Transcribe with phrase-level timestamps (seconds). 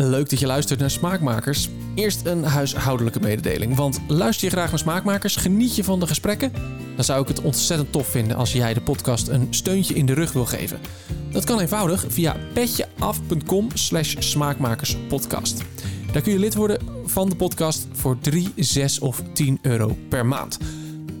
[0.00, 1.68] Leuk dat je luistert naar Smaakmakers.
[1.94, 3.76] Eerst een huishoudelijke mededeling.
[3.76, 6.52] Want luister je graag naar Smaakmakers, geniet je van de gesprekken?
[6.94, 10.12] Dan zou ik het ontzettend tof vinden als jij de podcast een steuntje in de
[10.12, 10.80] rug wil geven.
[11.30, 15.62] Dat kan eenvoudig via petjeaf.com slash smaakmakerspodcast.
[16.12, 20.26] Daar kun je lid worden van de podcast voor 3, 6 of 10 euro per
[20.26, 20.58] maand.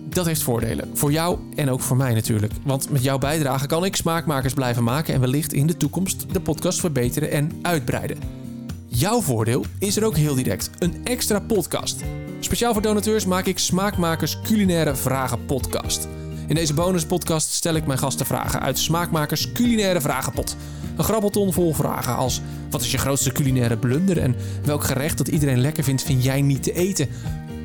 [0.08, 0.90] Dat heeft voordelen.
[0.94, 2.52] Voor jou en ook voor mij natuurlijk.
[2.64, 6.40] Want met jouw bijdrage kan ik smaakmakers blijven maken en wellicht in de toekomst de
[6.40, 8.47] podcast verbeteren en uitbreiden.
[8.90, 12.02] Jouw voordeel is er ook heel direct: een extra podcast.
[12.40, 16.08] Speciaal voor donateurs maak ik Smaakmakers Culinaire Vragen Podcast.
[16.46, 20.56] In deze bonuspodcast stel ik mijn gasten vragen uit Smaakmakers Culinaire Vragenpot.
[20.96, 22.40] Een grabbelton vol vragen als:
[22.70, 26.42] wat is je grootste culinaire blunder en welk gerecht dat iedereen lekker vindt, vind jij
[26.42, 27.08] niet te eten?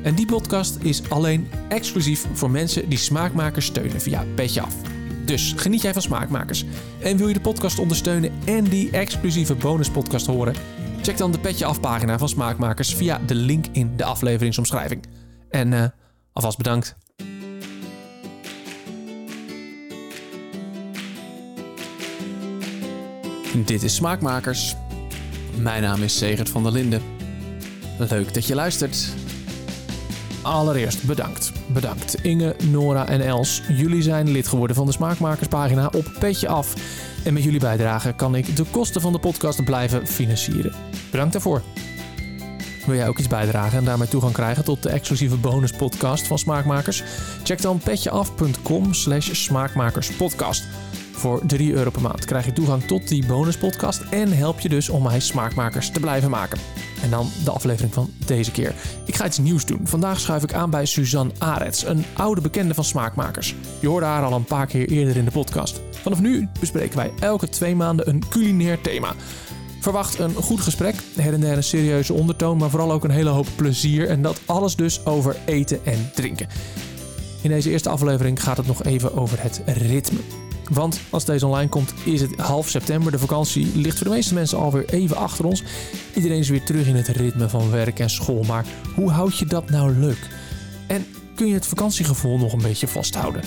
[0.02, 4.74] En die podcast is alleen exclusief voor mensen die Smaakmakers steunen via Petje Af.
[5.24, 6.64] Dus geniet jij van Smaakmakers
[7.00, 10.54] en wil je de podcast ondersteunen en die exclusieve bonuspodcast horen?
[11.04, 15.04] Check dan de Petje Af pagina van Smaakmakers via de link in de afleveringsomschrijving.
[15.50, 15.84] En uh,
[16.32, 16.96] alvast bedankt.
[23.64, 24.74] Dit is Smaakmakers.
[25.56, 27.02] Mijn naam is Segert van der Linden.
[27.98, 29.23] Leuk dat je luistert.
[30.44, 31.52] Allereerst bedankt.
[31.66, 33.62] Bedankt Inge, Nora en Els.
[33.68, 36.74] Jullie zijn lid geworden van de Smaakmakerspagina op Petje Af.
[37.24, 40.72] En met jullie bijdrage kan ik de kosten van de podcast blijven financieren.
[41.10, 41.62] Bedankt daarvoor.
[42.86, 47.02] Wil jij ook iets bijdragen en daarmee toegang krijgen tot de exclusieve bonuspodcast van Smaakmakers?
[47.42, 50.64] Check dan petjeaf.com slash smaakmakerspodcast.
[51.14, 54.88] Voor 3 euro per maand krijg je toegang tot die bonuspodcast en help je dus
[54.88, 56.58] om mij Smaakmakers te blijven maken.
[57.02, 58.74] En dan de aflevering van deze keer.
[59.06, 59.80] Ik ga iets nieuws doen.
[59.84, 63.54] Vandaag schuif ik aan bij Suzanne Arets, een oude bekende van Smaakmakers.
[63.80, 65.80] Je hoorde haar al een paar keer eerder in de podcast.
[65.90, 69.14] Vanaf nu bespreken wij elke twee maanden een culinair thema.
[69.80, 73.30] Verwacht een goed gesprek, her en der een serieuze ondertoon, maar vooral ook een hele
[73.30, 74.08] hoop plezier.
[74.08, 76.48] En dat alles dus over eten en drinken.
[77.42, 80.18] In deze eerste aflevering gaat het nog even over het ritme.
[80.70, 83.12] Want als deze online komt, is het half september.
[83.12, 85.62] De vakantie ligt voor de meeste mensen alweer even achter ons.
[86.14, 88.42] Iedereen is weer terug in het ritme van werk en school.
[88.42, 88.64] Maar
[88.94, 90.28] hoe houd je dat nou leuk?
[90.86, 93.42] En kun je het vakantiegevoel nog een beetje vasthouden?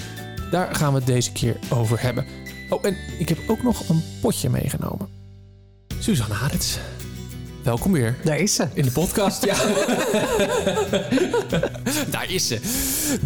[0.51, 2.25] Daar gaan we het deze keer over hebben.
[2.69, 5.07] Oh, en ik heb ook nog een potje meegenomen.
[5.99, 6.77] Suzanne Harits,
[7.67, 8.17] welkom weer.
[8.23, 8.67] Daar is ze.
[8.73, 9.55] In de podcast, ja.
[12.11, 12.59] Daar is ze.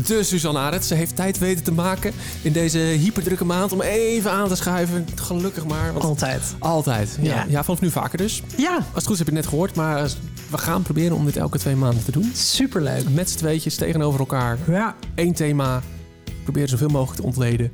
[0.08, 0.88] De Suzanne Arends.
[0.88, 5.08] Ze heeft tijd weten te maken in deze hyperdrukke maand om even aan te schuiven.
[5.16, 5.94] Gelukkig maar.
[5.94, 6.42] Want altijd.
[6.60, 7.18] Altijd.
[7.22, 7.34] Ja.
[7.34, 7.46] ja.
[7.50, 8.44] ja, vanaf nu vaker dus.
[8.58, 8.76] Ja.
[8.76, 10.10] Als het goed is heb je het net gehoord, maar
[10.50, 12.32] we gaan proberen om dit elke twee maanden te doen.
[12.34, 13.10] Superleuk.
[13.10, 14.58] Met z'n tweetjes tegenover elkaar.
[14.68, 14.96] Ja.
[15.16, 15.82] Eén thema.
[16.44, 17.72] Probeer zoveel mogelijk te ontleden.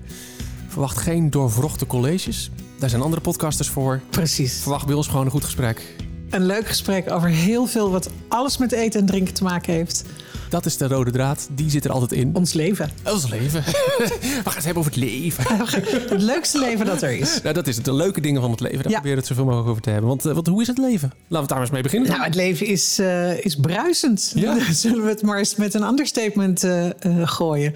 [0.68, 2.52] Verwacht geen doorvrochte colleges.
[2.80, 4.02] Daar zijn andere podcasters voor.
[4.10, 4.60] Precies.
[4.62, 5.96] Verwacht bij ons gewoon een goed gesprek.
[6.30, 10.04] Een leuk gesprek over heel veel wat alles met eten en drinken te maken heeft.
[10.50, 11.48] Dat is de rode draad.
[11.52, 12.36] Die zit er altijd in.
[12.36, 12.90] Ons leven.
[13.14, 13.64] Ons leven.
[13.64, 15.44] We gaan het hebben over het leven.
[16.10, 17.42] het leukste leven dat er is.
[17.42, 17.86] Nou, dat is het.
[17.86, 18.78] De leuke dingen van het leven.
[18.78, 19.00] Daar ja.
[19.00, 20.08] proberen we het zoveel mogelijk over te hebben.
[20.10, 21.10] Want, uh, want hoe is het leven?
[21.10, 22.10] Laten we het daar eens mee beginnen.
[22.10, 24.32] Nou, het leven is, uh, is bruisend.
[24.36, 24.72] Ja.
[24.74, 26.90] Zullen we het maar eens met een understatement uh,
[27.24, 27.74] gooien.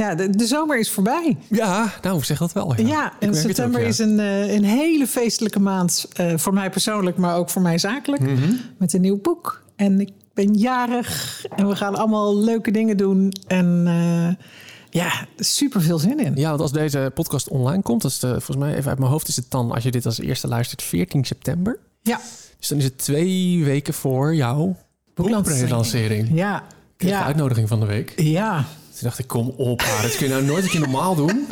[0.00, 1.36] Ja, de, de, zomer is voorbij.
[1.48, 2.74] Ja, nou, ik zeg dat wel.
[2.76, 3.92] Ja, ja en september ook, ja.
[3.92, 4.18] is een,
[4.54, 6.08] een hele feestelijke maand.
[6.36, 8.22] voor mij persoonlijk, maar ook voor mij zakelijk.
[8.22, 8.60] Mm -hmm.
[8.78, 9.62] Met een nieuw boek.
[9.76, 13.32] En ik ben jarig en we gaan allemaal leuke dingen doen.
[13.46, 14.46] En uh,
[14.90, 16.36] ja, super veel zin in.
[16.36, 19.10] Ja, want als deze podcast online komt, dat is de, volgens mij even uit mijn
[19.10, 21.78] hoofd, is het dan, als je dit als eerste luistert, 14 september.
[22.02, 22.20] Ja.
[22.58, 24.76] Dus dan is het twee weken voor jouw
[25.14, 26.28] boeklancering.
[26.32, 26.64] Ja.
[26.96, 27.18] Ja.
[27.18, 28.20] de uitnodiging van de week.
[28.20, 28.64] Ja.
[29.00, 30.02] Toen dacht ik, kom op, haar.
[30.02, 31.46] Dat kun je nou nooit een keer normaal doen.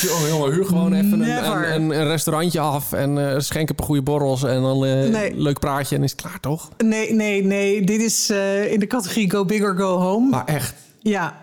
[0.00, 3.86] Jongen, jongen, huur gewoon even een, een, een, restaurantje af en uh, schenk een paar
[3.86, 5.34] goede borrels en dan uh, nee.
[5.36, 6.68] leuk praatje en is het klaar, toch?
[6.84, 7.84] Nee, nee, nee.
[7.84, 10.30] Dit is uh, in de categorie go big or go home.
[10.30, 10.74] Maar echt?
[10.98, 11.36] Ja.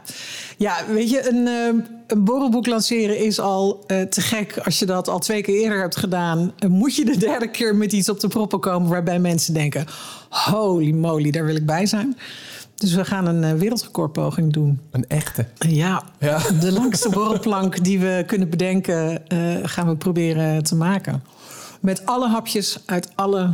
[0.58, 1.48] Ja, weet je, een,
[2.08, 4.58] een borrelboek lanceren is al te gek.
[4.58, 7.94] Als je dat al twee keer eerder hebt gedaan, moet je de derde keer met
[7.94, 9.86] iets op de proppen komen waarbij mensen denken:
[10.30, 12.18] holy moly, daar wil ik bij zijn.
[12.82, 14.80] Dus we gaan een wereldrecordpoging doen.
[14.92, 15.46] Een echte?
[15.58, 16.40] Ja, ja.
[16.60, 19.24] de langste borrelplank die we kunnen bedenken...
[19.34, 21.24] Uh, gaan we proberen te maken.
[21.82, 23.54] Met alle hapjes uit alle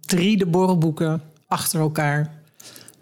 [0.00, 2.30] drie de borrelboeken achter elkaar.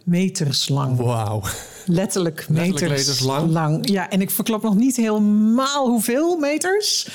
[0.04, 0.96] Meters lang.
[0.96, 1.42] Wauw.
[1.86, 3.50] Letterlijk meters, meters lang.
[3.50, 3.88] lang.
[3.88, 7.08] Ja, en ik verklap nog niet helemaal hoeveel meters...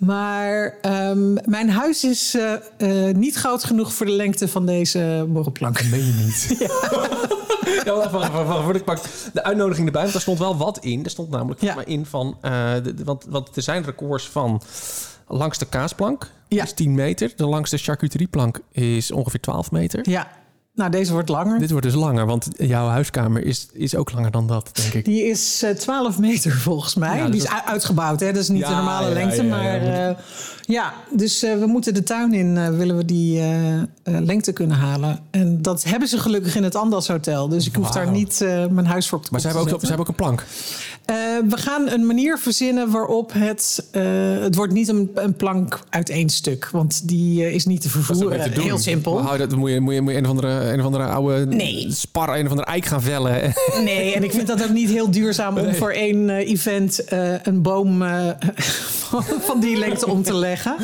[0.00, 5.26] Maar ehm, mijn huis is eh, eh, niet groot genoeg voor de lengte van deze
[5.28, 5.76] borrelplank.
[5.78, 6.48] Dat meen je niet.
[7.84, 7.94] Ja.
[7.94, 8.98] wacht, wacht, wacht, wacht, ik pak
[9.32, 10.00] de uitnodiging erbij.
[10.00, 11.04] Want daar stond wel wat in.
[11.04, 11.74] Er stond namelijk Ja.
[11.74, 12.36] mij in van...
[12.40, 14.62] eh, de, de- want, want er zijn records van
[15.28, 16.30] langs de kaasplank.
[16.48, 16.62] Ja.
[16.62, 17.32] is 10 meter.
[17.36, 20.10] De langste charcuterieplank is ongeveer 12 meter.
[20.10, 20.28] Ja,
[20.80, 21.58] nou deze wordt langer.
[21.58, 25.04] Dit wordt dus langer, want jouw huiskamer is, is ook langer dan dat, denk ik.
[25.04, 27.16] Die is eh 12 meter volgens mij.
[27.16, 28.26] Ja, dus die is dat- uitgebouwd, hè?
[28.32, 29.42] dat is niet Ja, de normale ja, lengte.
[29.42, 30.16] maar ja, eh,
[30.60, 34.52] ja, dus eh, we moeten de tuin in, eh, willen we die eh, eh, lengte
[34.52, 35.18] kunnen halen.
[35.30, 37.48] En dat hebben ze gelukkig in het Andas Hotel.
[37.48, 39.74] Dus ik hoef daar niet eh, mijn huis voor op de Maar ze hebben, te
[39.74, 40.44] ook, ze hebben ook een plank.
[41.04, 41.16] Eh,
[41.48, 43.86] we gaan een manier verzinnen waarop het...
[43.90, 44.02] eh,
[44.40, 46.68] het wordt niet een, een plank uit één stuk.
[46.72, 48.52] Want die eh, is niet te vervoeren.
[48.60, 49.14] Heel simpel.
[49.14, 51.04] Maar hou dat, moet je, moet je, moet je een, of andere, een of andere
[51.04, 51.86] oude Nee.
[51.90, 53.54] spar, een of andere eik gaan vellen.
[53.84, 57.34] Nee, en ik vind dat ook niet heel duurzaam om voor één eh, event eh,
[57.42, 58.30] een boom eh,
[59.48, 60.76] van, die lengte om te leggen.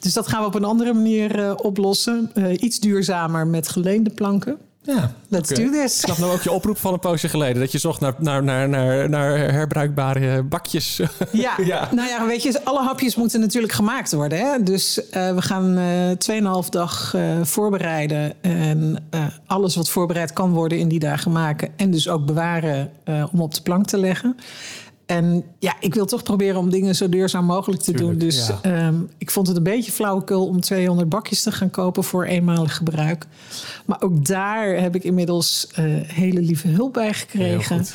[0.00, 2.32] Dus dat gaan we op een andere manier oplossen.
[2.60, 4.58] Iets duurzamer met geleende planken.
[4.96, 5.98] Ja, Let's do Ik this.
[6.00, 7.60] snap nou ook je oproep van een poosje geleden.
[7.60, 11.00] Dat je zocht naar, naar, naar, naar, naar herbruikbare bakjes.
[11.32, 11.88] Ja, Ja.
[11.92, 14.38] nou ja, weet je, alle hapjes moeten natuurlijk gemaakt worden.
[14.38, 14.62] Hè?
[14.62, 18.32] Dus eh, we gaan eh 2,5 dag eh, voorbereiden.
[18.40, 19.08] En
[19.46, 21.68] alles wat voorbereid kan worden in die dagen maken.
[21.76, 22.90] En dus ook bewaren
[23.32, 24.36] om op de plank te leggen.
[25.08, 28.28] En ja, ik wil toch proberen om dingen zo duurzaam mogelijk te Tuurlijk, doen.
[28.28, 28.58] Dus ja.
[28.62, 32.76] ehm, ik vond het een beetje flauwekul om 200 bakjes te gaan kopen voor eenmalig
[32.76, 33.26] gebruik.
[33.86, 37.86] Maar ook daar heb ik inmiddels eh, hele lieve hulp bij gekregen.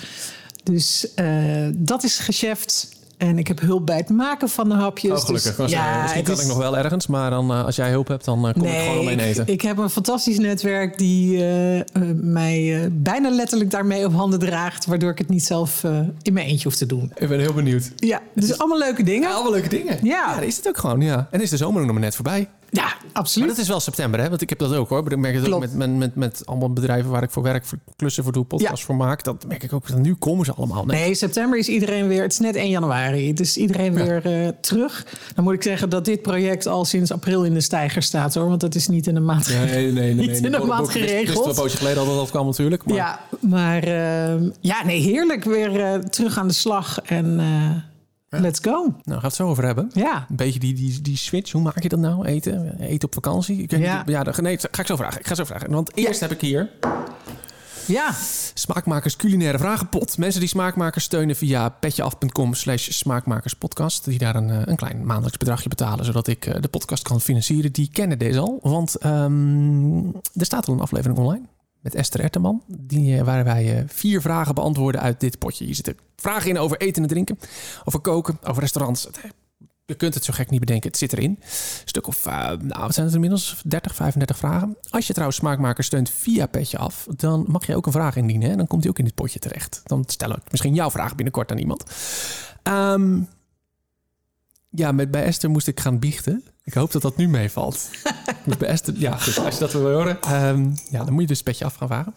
[0.64, 2.90] Dus eh, dat is geschäft.
[3.28, 5.20] En ik heb hulp bij het maken van de hapjes.
[5.20, 5.56] Oh, gelukkig.
[5.56, 7.08] Dus, ja, Misschien kan is- ik nog wel ergens.
[7.08, 9.48] Maar dan, eh, als jij hulp hebt, dan eh, kom ik gewoon ik, eten.
[9.48, 11.82] ik heb een fantastisch netwerk die eh,
[12.16, 14.86] mij bijna letterlijk daarmee op handen draagt.
[14.86, 15.84] Waardoor ik het niet zelf
[16.22, 17.12] in mijn eentje hoef te doen.
[17.16, 17.92] Ik ben heel benieuwd.
[17.96, 19.28] Ja, dus allemaal leuke dingen.
[19.30, 19.98] Ja, allemaal leuke dingen.
[20.04, 20.36] Ja.
[20.36, 21.02] dat is het ook gewoon.
[21.02, 21.28] Ja.
[21.32, 22.48] En is de zomer nog maar net voorbij.
[22.76, 23.48] Ja, Maar absoluut.
[23.50, 24.30] dat is wel september, hè?
[24.30, 25.12] Want ik heb dat ook hoor.
[25.12, 27.78] Ik merk het ook met, met, met, met allemaal bedrijven waar ik voor werk, voor
[27.96, 28.86] klussen voor doe, podcast Ja.
[28.86, 29.24] voor maak.
[29.24, 29.94] Dat merk ik ook.
[29.96, 30.86] Nu komen ze allemaal.
[30.86, 31.02] Nee.
[31.02, 32.22] Nee, september is iedereen weer.
[32.22, 33.34] Het is net 1 januari.
[33.34, 35.06] Dus iedereen weer eh, terug.
[35.36, 38.48] Dan moet ik zeggen dat dit project al sinds april in de stijger staat hoor.
[38.48, 39.48] Want dat is niet in een maand.
[39.48, 39.92] Nee, nee, nee.
[40.16, 41.38] nee, Niet in een maand geregeld.
[41.38, 42.86] wel een poosje geleden al dat dat kwam natuurlijk.
[42.86, 47.00] Maar Ja, maar eh, ja, nee, heerlijk weer eh, terug aan de slag.
[47.02, 47.40] En
[48.42, 48.72] let's go.
[48.82, 49.90] Nou, gaan we het zo over hebben.
[49.94, 50.26] Ja.
[50.30, 51.52] Een beetje die, die, die switch.
[51.52, 52.26] Hoe maak je dat nou?
[52.26, 52.80] Eten?
[52.80, 53.62] Eten op vakantie?
[53.62, 54.04] Ik Ja.
[54.06, 55.20] Ja, nee, ga ik zo vragen.
[55.20, 55.72] Ik ga zo vragen.
[55.72, 56.70] Want eerst heb ik hier
[57.86, 58.14] Ja,
[58.54, 60.18] Smaakmakers culinaire vragenpot.
[60.18, 64.06] Mensen die smaakmakers steunen via petjeaf.com slash smaakmakerspodcast.
[64.06, 66.06] Die daar een, eh, een klein maandelijks bedragje betalen.
[66.06, 67.72] Zodat ik eh, de podcast kan financieren.
[67.72, 68.60] Die kennen deze al.
[68.62, 71.46] Want ehm, er staat al een aflevering online.
[71.84, 72.64] Met Esther Erteman.
[72.68, 75.66] Die, eh, waar wij eh, vier vragen beantwoorden uit dit potje.
[75.66, 77.40] Hier zitten vragen in over eten en drinken.
[77.84, 78.38] Over koken.
[78.44, 79.04] Over restaurants.
[79.04, 79.20] Het-
[79.86, 80.90] Je kunt het zo gek niet bedenken.
[80.90, 81.30] Het zit erin.
[81.42, 81.48] Een
[81.86, 83.62] stuk of, eh, nou, wat zijn het inmiddels?
[83.66, 84.78] 30, 35 vragen.
[84.90, 88.50] Als je trouwens smaakmaker steunt via Petje Af, dan mag je ook een vraag indienen.
[88.50, 88.56] Hè?
[88.56, 89.82] Dan komt hij ook in dit potje terecht.
[89.84, 91.84] Dan stel ik misschien jouw vraag binnenkort aan iemand.
[92.64, 93.20] Ehm,
[94.70, 96.44] ja, met, bij Esther moest ik gaan biechten.
[96.64, 97.90] Ik hoop dat dat nu meevalt.
[98.60, 101.66] Esther, ja, dus als je dat wil horen, ehm, ja, dan moet je dus Petje
[101.66, 102.14] Af gaan vragen.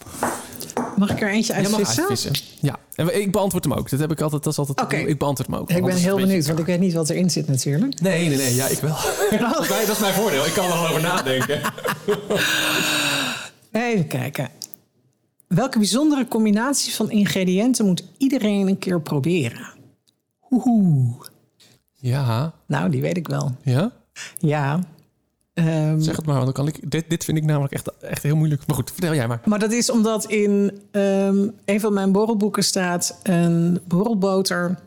[0.97, 2.33] mag ik er eentje uitvissen?
[2.61, 3.91] Ja, en ik beantwoord hem ook.
[3.91, 4.43] Dat heb ik altijd.
[4.43, 4.81] Dat is altijd.
[4.81, 4.97] Oké.
[4.97, 5.71] Ik beantwoord hem ook.
[5.71, 8.01] Ik ben heel een benieuwd, want ik weet niet wat erin zit natuurlijk.
[8.01, 8.55] Nee, nee, nee.
[8.55, 8.91] Ja, ik wel.
[9.51, 10.47] dat, is mijn, dat is mijn voordeel.
[10.47, 11.61] Ik kan er al over nadenken.
[13.73, 14.49] Even kijken.
[15.47, 19.75] Welke bijzondere combinatie van ingrediënten moet iedereen een keer proberen?
[20.51, 21.21] Oeh.
[21.93, 23.57] Ja, Nou, die weet ik wel.
[23.63, 23.93] ja.
[24.39, 24.81] Ja.
[25.55, 26.91] Ehm, Zeg het maar, want dan kan ik.
[26.91, 28.67] Dit, dit vind ik namelijk echt, echt heel moeilijk.
[28.67, 29.41] Maar goed, vertel jij maar.
[29.45, 34.79] Maar dat is omdat in ehm, een van mijn borrelboeken staat een borrelboter.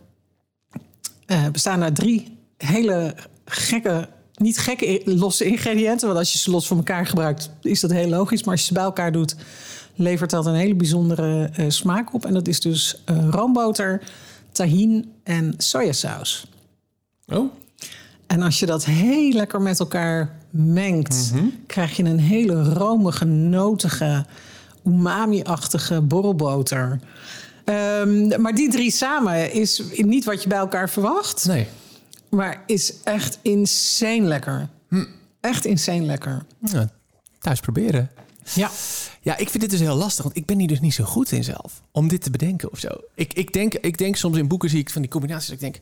[1.25, 6.07] eh bestaan uit drie hele gekke, niet gekke losse ingrediënten.
[6.07, 8.43] Want als je ze los van elkaar gebruikt, is dat heel logisch.
[8.43, 9.35] Maar als je ze bij elkaar doet,
[9.95, 12.25] levert dat een hele bijzondere eh, smaak op.
[12.25, 14.01] En dat is dus eh, roomboter,
[14.51, 16.47] tahin en sojasaus.
[17.27, 17.51] Oh,
[18.29, 21.31] En als je dat heel lekker met elkaar mengt,
[21.67, 24.25] krijg je een hele romige, notige,
[24.85, 26.99] umami-achtige borrelboter.
[27.65, 31.67] Ehm, maar die drie samen is niet wat je bij elkaar verwacht, nee.
[32.29, 34.69] maar is echt insane lekker.
[35.39, 36.45] Echt insane lekker.
[36.59, 36.89] Ja,
[37.39, 38.09] thuis proberen.
[38.53, 38.69] Ja.
[39.21, 41.31] Ja, ik vind dit dus heel lastig, want ik ben hier dus niet zo goed
[41.31, 41.81] in zelf.
[41.91, 42.89] Om dit te bedenken of zo.
[43.15, 45.47] Ik, ik, denk, ik denk soms in boeken zie ik van die combinaties.
[45.47, 45.81] Dat ik denk,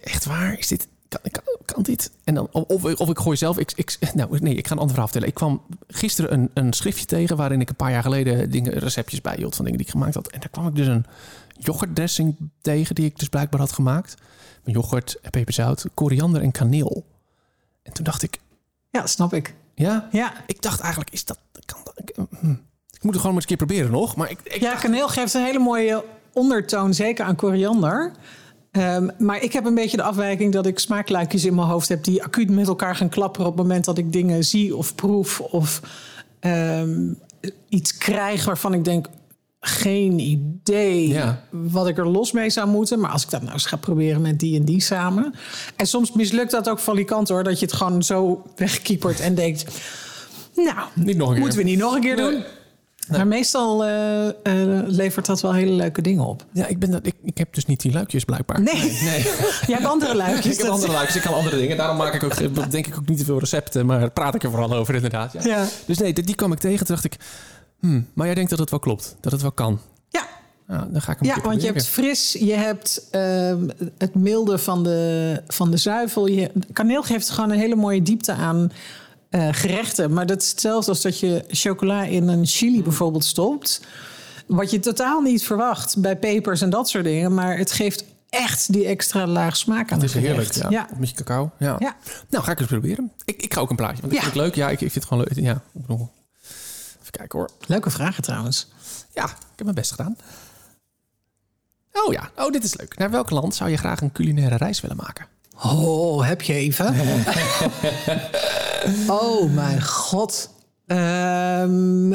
[0.00, 0.58] echt waar?
[0.58, 2.10] Is dit, kan, kan, kan dit?
[2.24, 3.58] En dan, of, of ik gooi zelf.
[3.58, 5.28] Ik, ik, nou, nee, ik ga een ander verhaal vertellen.
[5.28, 9.20] Ik kwam gisteren een, een schriftje tegen waarin ik een paar jaar geleden dingen, receptjes
[9.20, 10.28] bijhield van dingen die ik gemaakt had.
[10.30, 11.06] En daar kwam ik dus een,
[11.58, 14.14] yoghurtdressing tegen die ik dus blijkbaar had gemaakt.
[14.64, 17.04] Met yoghurt, peperzout, koriander en kaneel.
[17.82, 18.40] En toen dacht ik,
[18.90, 19.54] Ja, snap ik.
[19.74, 21.38] ja, Ja, ik dacht eigenlijk, is dat...
[21.64, 22.50] Kan dat ik, hm.
[22.90, 24.16] ik moet het gewoon maar eens een keer proberen nog.
[24.16, 28.12] Maar ik, ik ja kaneel geeft een hele mooie ondertoon, zeker aan koriander.
[28.76, 32.04] Ehm, maar ik heb een beetje de afwijking dat ik smaakluikjes in mijn hoofd heb...
[32.04, 35.40] die acuut met elkaar gaan klapperen op het moment dat ik dingen zie of proef...
[35.40, 35.80] of
[36.40, 37.12] ehm,
[37.68, 39.08] iets krijg waarvan ik denk...
[39.60, 41.40] geen idee Ja.
[41.50, 43.00] wat ik er los mee zou moeten.
[43.00, 45.34] Maar als ik dat nou eens ga proberen met die en die samen...
[45.76, 47.44] en soms mislukt dat ook valikant hoor...
[47.44, 49.64] dat je het gewoon zo wegkiepert en denkt...
[50.54, 51.42] nou, Niet nog een keer.
[51.42, 52.42] moeten we niet nog een keer doen?
[53.08, 54.34] Maar meestal eh, eh,
[54.86, 56.44] levert dat wel hele leuke dingen op.
[56.52, 58.60] Ja, ik, ben dat, ik, ik heb dus niet die luikjes blijkbaar.
[58.60, 59.22] Nee, Nee.
[59.66, 60.44] je hebt andere luikjes.
[60.52, 61.76] ik heb dat- andere luikjes, ik kan andere dingen.
[61.76, 63.86] Daarom maak ik ook, denk ik ook niet te veel recepten.
[63.86, 65.32] Maar praat ik er vooral over inderdaad.
[65.32, 65.40] Ja.
[65.44, 65.64] Ja.
[65.86, 66.86] Dus nee, die die kwam ik tegen.
[66.86, 67.16] Toen dacht ik,
[67.80, 69.16] hmm, maar jij denkt dat het wel klopt.
[69.20, 69.80] Dat het wel kan.
[70.08, 70.26] Ja,
[70.66, 74.58] Nou, dan ga ik hem ja want je hebt fris, je hebt ehm, het milde
[74.58, 76.26] van de, van de zuivel.
[76.26, 78.72] Je, kaneel geeft gewoon een hele mooie diepte aan
[79.36, 80.12] eh, gerechten.
[80.12, 83.80] Maar dat is hetzelfde als dat je chocola in een chili bijvoorbeeld stopt.
[84.46, 87.34] Wat je totaal niet verwacht bij pepers en dat soort dingen.
[87.34, 90.72] Maar het geeft echt die extra laag smaak aan Het is heerlijk, gerecht.
[90.72, 90.88] ja.
[90.98, 91.50] Met je cacao.
[91.58, 91.76] Ja.
[91.78, 91.96] Ja.
[92.30, 93.12] Nou, ga ik eens proberen.
[93.24, 94.24] Ik, ik ga ook een plaatje, want ik Ja.
[94.24, 94.54] vind het leuk.
[94.54, 95.44] Ja, ik, ik vind het gewoon leuk.
[95.44, 95.62] Ja,
[97.00, 97.50] even kijken hoor.
[97.66, 98.68] Leuke vragen trouwens.
[99.14, 100.16] Ja, ik heb mijn best gedaan.
[101.92, 102.98] Oh ja, oh, dit is leuk.
[102.98, 105.26] Naar welk land zou je graag een culinaire reis willen maken?
[105.64, 106.86] Oh, heb je even?
[109.22, 110.50] oh mijn god.
[110.86, 112.12] Ehm,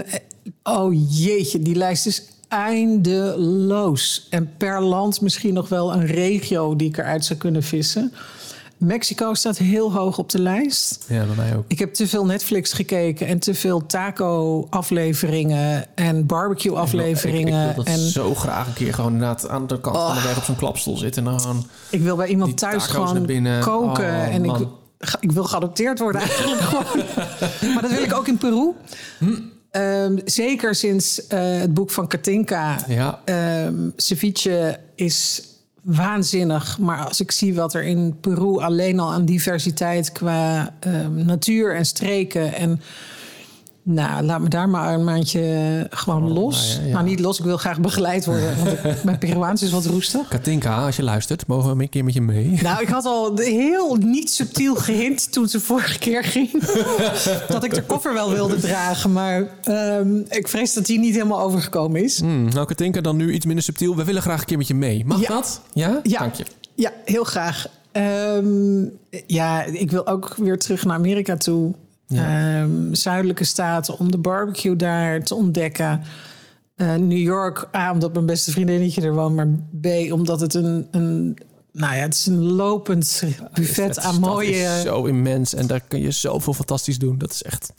[0.63, 4.27] oh jeetje, die lijst is eindeloos.
[4.29, 8.13] En per land misschien nog wel een regio die ik eruit zou kunnen vissen.
[8.81, 11.05] Mexico staat heel hoog op de lijst.
[11.07, 11.63] Ja, bij mij ook.
[11.67, 17.63] Ik heb te veel Netflix gekeken en te veel taco-afleveringen en barbecue-afleveringen.
[17.63, 20.15] Ik, ik wil dat en zo graag een keer gewoon inderdaad aan de kant van
[20.15, 21.27] de weg op zo'n klapstoel zitten.
[21.27, 21.67] En dan.
[21.89, 23.25] Ik wil bij iemand thuis gewoon
[23.59, 24.05] koken.
[24.05, 24.71] Oh, en ik, man.
[25.19, 27.05] ik wil geadopteerd worden eigenlijk gewoon.
[27.73, 28.71] maar dat wil ik ook in Peru.
[29.17, 29.35] Hm.
[30.25, 32.77] Zeker sinds eh, het boek van Katinka.
[32.88, 35.41] Ja, Ehm, ceviche is
[35.81, 36.79] waanzinnig.
[36.79, 41.75] Maar als ik zie wat er in Peru alleen al aan diversiteit qua ehm, natuur
[41.75, 42.81] en streken en
[43.83, 46.67] nou, laat me daar maar een maandje gewoon los.
[46.67, 46.93] nou ja, ja.
[46.93, 48.55] Nou, niet los, ik wil graag begeleid worden.
[48.63, 50.27] Want ik, mijn Peruaans is wat roestig.
[50.27, 52.59] Katinka, als je luistert, mogen we een keer met je mee?
[52.61, 56.51] Nou, ik had al heel niet subtiel gehint toen ze vorige keer ging.
[57.47, 59.11] dat ik de koffer wel wilde dragen.
[59.11, 62.19] Maar ehm, ik vrees dat die niet helemaal overgekomen is.
[62.19, 63.95] Hmm, nou, Katinka, dan nu iets minder subtiel.
[63.95, 65.05] We willen graag een keer met je mee.
[65.05, 65.27] Mag Ja.
[65.27, 65.61] dat?
[65.73, 66.00] Ja?
[66.03, 66.19] Ja.
[66.19, 66.45] Dank je.
[66.75, 67.67] Ja, heel graag.
[67.91, 68.83] Ehm,
[69.27, 71.73] ja, ik wil ook weer terug naar Amerika toe.
[72.11, 72.59] Ja.
[72.61, 76.01] Ehm, zuidelijke staten om de barbecue daar te ontdekken.
[76.75, 79.35] Eh, New York, A, omdat mijn beste vriendinnetje er woont.
[79.35, 79.47] Maar
[79.81, 81.37] B, omdat het een, een,
[81.71, 84.51] nou ja, het is een lopend buffet aan mooie...
[84.51, 87.17] is zo immens en daar kun je zoveel fantastisch doen.
[87.17, 87.73] Dat is echt...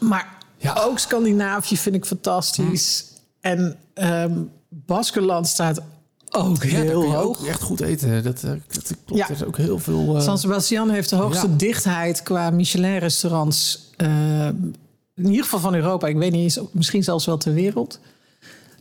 [0.00, 0.74] Maar Ja.
[0.78, 3.04] ook Scandinavië vind ik fantastisch.
[3.40, 4.32] En ehm
[4.68, 5.82] Baskeland staat
[6.34, 7.38] ook Ja, daar heel kun je hoog.
[7.40, 8.22] ook echt goed eten.
[8.22, 9.20] Dat, eh, dat klopt.
[9.20, 9.24] Ja.
[9.28, 10.16] Er is ook heel veel...
[10.16, 11.54] eh, San Sebastian heeft de hoogste Ja.
[11.56, 13.90] dichtheid qua Michelin-restaurants.
[13.96, 14.46] eh,
[15.16, 16.06] in ieder geval van Europa.
[16.06, 18.00] Ik weet niet eens, misschien zelfs wel ter wereld.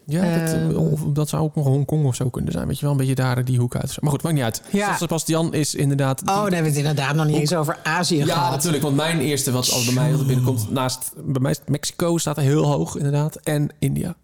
[0.06, 2.68] ja, dat, of dat zou ook nog Hongkong of zo kunnen zijn.
[2.68, 4.02] Weet je wel, een beetje daar die hoek uit.
[4.02, 4.62] Maar goed, maakt niet uit.
[4.72, 4.88] Ja.
[4.88, 6.22] San Sebastian is inderdaad...
[6.22, 8.52] Oh, dan hebben we het inderdaad nog niet eens over Azië Ja, gehad.
[8.52, 8.84] natuurlijk.
[8.84, 12.44] Want mijn eerste, wat als bij mij altijd binnenkomt, naast bij mij Mexico staat er
[12.44, 13.36] heel hoog inderdaad.
[13.36, 14.16] En India.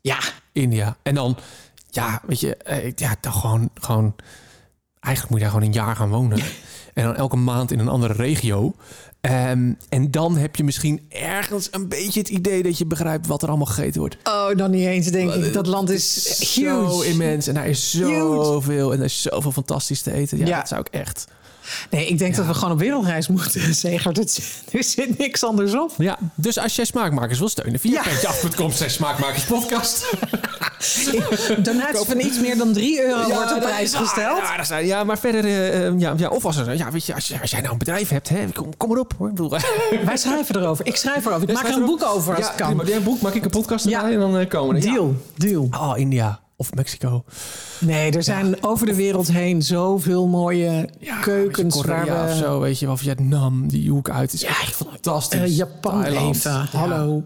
[0.00, 0.18] Ja,
[0.52, 0.96] India.
[1.02, 1.36] En dan,
[1.94, 4.14] ja, weet je, eh, ja, dan gewoon, gewoon,
[5.00, 6.38] eigenlijk moet je daar gewoon een jaar gaan wonen.
[6.94, 8.74] en dan elke maand in een andere regio.
[9.20, 13.42] Ehm, en dan heb je misschien ergens een beetje het idee dat je begrijpt wat
[13.42, 14.16] er allemaal gegeten wordt.
[14.24, 15.52] oh, nog niet eens denk ik.
[15.52, 17.06] Dat land is Zo huge.
[17.08, 17.46] immens.
[17.46, 18.92] En daar is zoveel.
[18.92, 20.38] En er is zoveel fantastisch te eten.
[20.38, 20.58] Ja, Ja.
[20.58, 21.26] dat zou ik echt.
[21.90, 24.16] Nee, ik denk dat we gewoon op wereldreis moeten, Zegert.
[24.16, 25.90] Het- Er zit niks anders op.
[25.98, 28.02] Ja, dus als jij smaakmakers wil steunen, via Ja.
[28.02, 30.04] petjeaf.com slash smaakmakerspodcast.
[31.62, 34.38] Donatie van iets meer dan 3 euro wordt op dat prijs gesteld.
[34.38, 37.14] Ja, zijn, ja, maar verder, eh, eh, ja, ja, of als er, ja, weet je,
[37.14, 39.28] als, jij nou een bedrijf hebt, hè, kom, kom erop hoor.
[39.28, 39.50] Ik bedoel,
[40.04, 40.86] Wij schrijven erover.
[40.86, 41.48] Ik schrijf erover.
[41.48, 42.82] Ik maak er een boek over als het kan.
[42.84, 43.98] Jij een boek, maak ik een podcast Ja.
[43.98, 44.80] erbij en dan eh, komen we.
[44.80, 45.68] Deal, deal.
[45.70, 47.24] Oh, India of Mexico.
[47.80, 52.32] Nee, er zijn over de wereld heen zoveel mooie Ja, keukens Korea waar we...
[52.32, 55.40] of zo, weet je, of Vietnam, die hoek uit is echt fantastisch.
[55.40, 56.36] Eh, Japan Thailand.
[56.36, 56.50] even.
[56.50, 56.68] Ja.
[56.72, 57.22] Hallo.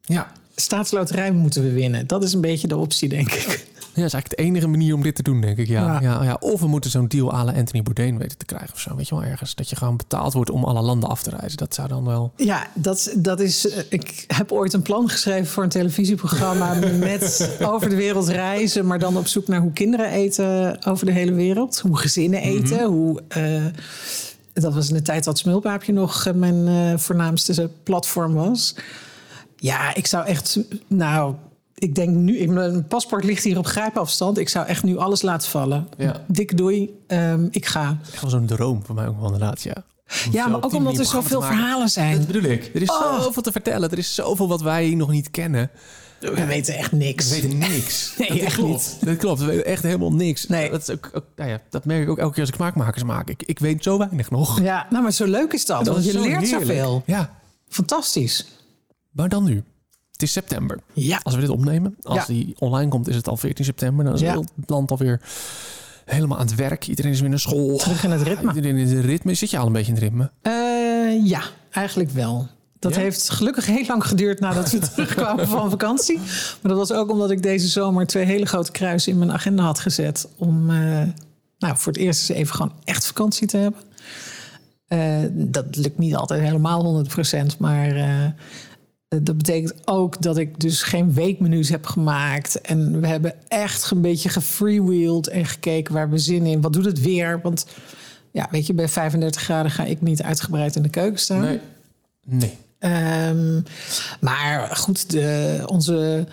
[0.00, 0.32] Ja.
[0.54, 2.06] Staatsloterij moeten we winnen.
[2.06, 3.66] Dat is een beetje de optie, denk ik.
[3.94, 5.66] Ja, dat is eigenlijk de enige manier om dit te doen, denk ik.
[5.68, 5.84] Ja.
[5.84, 6.00] Ja.
[6.00, 6.22] Ja.
[6.22, 8.96] Ja, Of we moeten zo'n deal à la Anthony Bourdain weten te krijgen of zo.
[8.96, 9.54] Weet je wel, ergens.
[9.54, 11.58] Dat je gewoon betaald wordt om alle landen af te reizen.
[11.58, 12.32] Dat zou dan wel...
[12.36, 13.70] Ja, dat, dat is.
[13.70, 18.86] eh, Ik heb ooit een plan geschreven voor een televisieprogramma met over de wereld reizen,
[18.86, 22.84] maar dan op zoek naar hoe kinderen eten over de hele wereld, hoe gezinnen eten,
[22.86, 23.22] hoe.
[23.28, 23.64] eh,
[24.52, 28.74] dat was in de tijd dat Smulpaapje nog eh, mijn voornaamste platform was.
[29.56, 30.58] Ja, ik zou echt.
[30.86, 31.34] Nou,
[31.74, 32.36] ik denk nu.
[32.38, 34.38] ik- Mijn paspoort ligt hier op grijpafstand.
[34.38, 35.88] Ik zou echt nu alles laten vallen.
[35.98, 36.24] Ja.
[36.26, 36.90] Dik doei.
[37.06, 37.98] Ehm, ik ga.
[38.12, 39.74] Echt wel zo'n droom van mij ook wel inderdaad, ja.
[40.26, 42.16] Om Ja, maar ook omdat er zoveel verhalen zijn.
[42.16, 42.70] Dat bedoel ik.
[42.74, 43.20] Er is Oh.
[43.22, 43.90] zoveel te vertellen.
[43.90, 45.70] Er is zoveel wat wij nog niet kennen.
[46.20, 47.28] We weten echt niks.
[47.28, 48.14] We weten niks.
[48.18, 48.70] Nee, dat echt klopt.
[48.72, 48.96] niet.
[49.08, 49.40] Dat klopt.
[49.40, 50.46] We weten echt helemaal niks.
[50.46, 50.70] Nee.
[50.70, 53.02] Dat, is ook, ook- nou ja, dat merk ik ook elke keer als ik smaakmakers
[53.04, 53.28] maak.
[53.30, 54.60] Ik, ik weet zo weinig nog.
[54.60, 55.84] Ja, nou, maar zo leuk is dat.
[55.84, 56.62] Dat want is je zo leert heerlijk.
[56.62, 57.02] zoveel.
[57.06, 57.30] Ja.
[57.68, 58.46] Fantastisch.
[59.10, 59.62] Maar dan nu.
[60.22, 60.78] Het is september.
[60.92, 61.20] Ja.
[61.22, 62.24] Als we dit opnemen, als Ja.
[62.26, 64.04] die online komt, is het al 14 september.
[64.04, 64.30] Dan is Ja.
[64.30, 65.20] heel het land alweer
[66.04, 66.86] helemaal aan het werk.
[66.88, 67.76] Iedereen is weer naar school.
[67.78, 68.54] Terug in het ritme.
[68.54, 69.34] Iedereen in het ritme.
[69.34, 70.30] Zit je al een beetje in het ritme?
[70.42, 72.48] Eh, ja, eigenlijk wel.
[72.78, 73.00] Dat Ja?
[73.00, 76.16] heeft gelukkig heel lang geduurd nadat we terugkwamen van vakantie.
[76.18, 79.62] Maar dat was ook omdat ik deze zomer twee hele grote kruisen in mijn agenda
[79.62, 80.28] had gezet.
[80.36, 80.76] Om eh,
[81.58, 83.80] nou, voor het eerst eens even gewoon echt vakantie te hebben.
[84.86, 87.58] Eh, dat lukt niet altijd helemaal 100%.
[87.58, 87.94] Maar
[89.22, 92.60] dat betekent ook dat ik dus geen weekmenu's heb gemaakt.
[92.60, 96.60] En we hebben echt een beetje gefreewheeled en gekeken waar we zin in.
[96.60, 97.40] Wat doet het weer?
[97.42, 97.66] Want
[98.30, 101.60] ja, weet je, bij 35 graden ga ik niet uitgebreid in de keuken staan.
[102.26, 102.58] Nee.
[102.78, 103.60] Ehm,
[104.20, 106.26] maar goed, de, onze,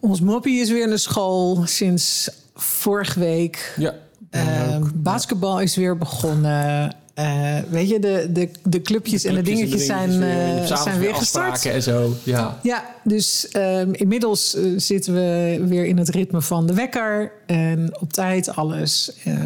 [0.00, 3.74] ons moppie is weer naar school sinds vorige week.
[3.76, 3.94] Ja.
[4.30, 6.96] Ehm, basketbal is weer begonnen.
[7.14, 11.64] Eh, weet je, de, de, de clubjes en de dingetjes zijn, eh, zijn weer gestart.
[11.66, 12.12] en zo.
[12.22, 12.58] Ja.
[12.62, 18.00] Ja, dus ehm, inmiddels eh, zitten we weer in het ritme van de wekker en
[18.00, 19.12] op tijd alles.
[19.24, 19.44] Eh,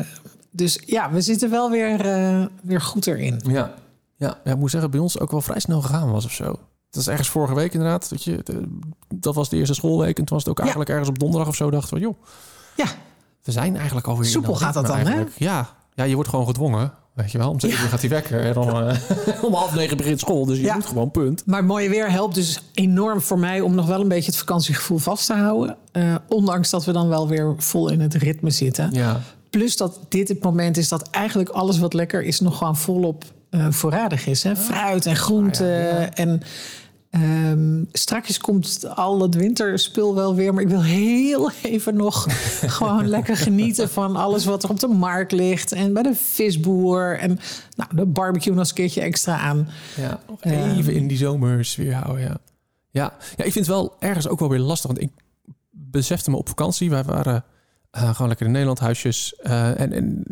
[0.51, 3.41] dus ja, we zitten wel weer, eh, weer goed erin.
[3.47, 3.75] Ja.
[4.17, 4.39] Ja.
[4.45, 6.45] ja, ik moet zeggen, bij ons ook wel vrij snel gegaan was of zo.
[6.91, 8.11] Dat is ergens vorige week inderdaad.
[8.11, 8.43] Dat, je,
[9.15, 10.19] dat was de eerste schoolweek.
[10.19, 11.71] En toen was het ook eigenlijk ergens op donderdag of zo.
[11.71, 12.15] Dachten we, joh,
[12.77, 12.87] Ja,
[13.43, 15.25] we zijn eigenlijk alweer Soepel gaat dat dan, hè?
[15.37, 15.77] Ja.
[15.95, 16.93] ja, je wordt gewoon gedwongen.
[17.19, 18.41] Weet je wel, om zeven uur gaat hij wekker.
[18.41, 18.97] En dan eh,
[19.45, 20.47] om half negen begint school.
[20.47, 20.75] Dus je Ja.
[20.75, 21.43] moet gewoon punt.
[21.47, 24.37] Maar het mooie weer helpt dus enorm voor mij om nog wel een beetje het
[24.39, 25.77] vakantiegevoel vast te houden.
[25.93, 28.89] Eh, ondanks dat we dan wel weer vol in het ritme zitten.
[28.93, 29.21] Ja.
[29.51, 33.25] Plus dat dit het moment is dat eigenlijk alles wat lekker is nog gewoon volop
[33.51, 34.43] eh, voorradig is.
[34.43, 34.57] Hè?
[34.57, 36.15] Fruit en groenten.
[36.15, 36.43] En
[37.11, 40.55] ehm, strakjes komt al het winterspul wel weer.
[40.55, 42.27] Maar ik wil heel even nog
[42.77, 45.73] gewoon lekker genieten van alles wat er op de markt ligt.
[45.73, 47.19] En bij de visboer.
[47.19, 47.39] En
[47.77, 49.69] nou, de barbecue nog eens een keertje extra aan.
[49.97, 52.39] Ja, nog even in die zomersfeer houden, ja.
[52.91, 53.17] ja.
[53.37, 54.91] Ja, ik vind het wel ergens ook wel weer lastig.
[54.91, 55.11] Want ik
[55.71, 56.91] besefte me op vakantie.
[56.91, 57.45] Wij waren
[58.03, 59.35] eh, gewoon lekker in Nederland, huisjes.
[59.37, 60.23] eh, en en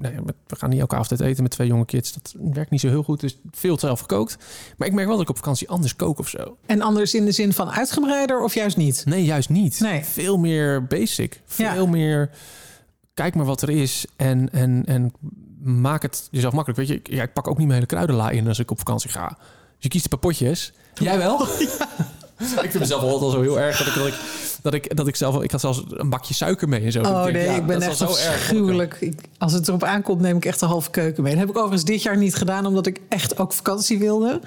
[0.00, 2.12] nou ja, we gaan niet elke avond uit eten met twee jonge kids.
[2.12, 3.20] Dat werkt niet zo heel goed.
[3.20, 4.36] Dus veel zelf gekookt.
[4.76, 6.56] Maar ik merk wel dat ik op vakantie anders kook of zo.
[6.66, 9.02] En anders in de zin van uitgebreider of juist niet?
[9.04, 9.80] Nee, juist niet.
[9.80, 10.04] Nee.
[10.04, 11.40] Veel meer basic.
[11.46, 11.86] Veel Ja.
[11.86, 12.30] meer...
[13.14, 15.12] Kijk maar wat er is en, en, en
[15.62, 16.80] maak het jezelf makkelijk.
[16.80, 18.78] Weet je, ik, ja, ik pak ook niet mijn hele kruidenla in als ik op
[18.78, 19.28] vakantie ga.
[19.28, 19.36] Dus
[19.78, 20.72] je kiest een paar potjes.
[20.94, 21.46] Jij wel?
[22.42, 24.14] ik vind mezelf altijd al zo heel erg dat ik, dat ik,
[24.62, 25.42] dat ik, dat ik zelf...
[25.42, 27.00] Ik had zelfs een bakje suiker mee en zo.
[27.00, 29.00] Oh denk, nee, ja, ik ben echt zo erg.
[29.00, 31.32] Ik, als het erop aankomt, neem ik echt een halve keuken mee.
[31.32, 34.40] Dat heb ik overigens dit jaar niet gedaan, omdat ik echt ook vakantie wilde.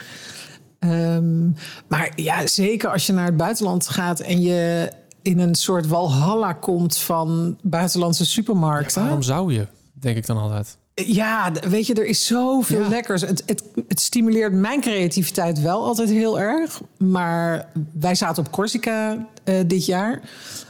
[0.79, 1.49] Ehm,
[1.88, 6.53] maar ja, zeker als je naar het buitenland gaat en je in een soort walhalla
[6.53, 9.01] komt van buitenlandse supermarkten.
[9.01, 9.67] Waarom zou je?
[9.93, 10.77] Denk ik dan altijd.
[11.03, 12.88] Ja, weet je, er is zoveel Ja.
[12.88, 13.21] lekkers.
[13.21, 16.81] Het, het, het stimuleert mijn creativiteit wel altijd heel erg.
[16.97, 20.21] Maar wij zaten op Corsica eh, dit jaar.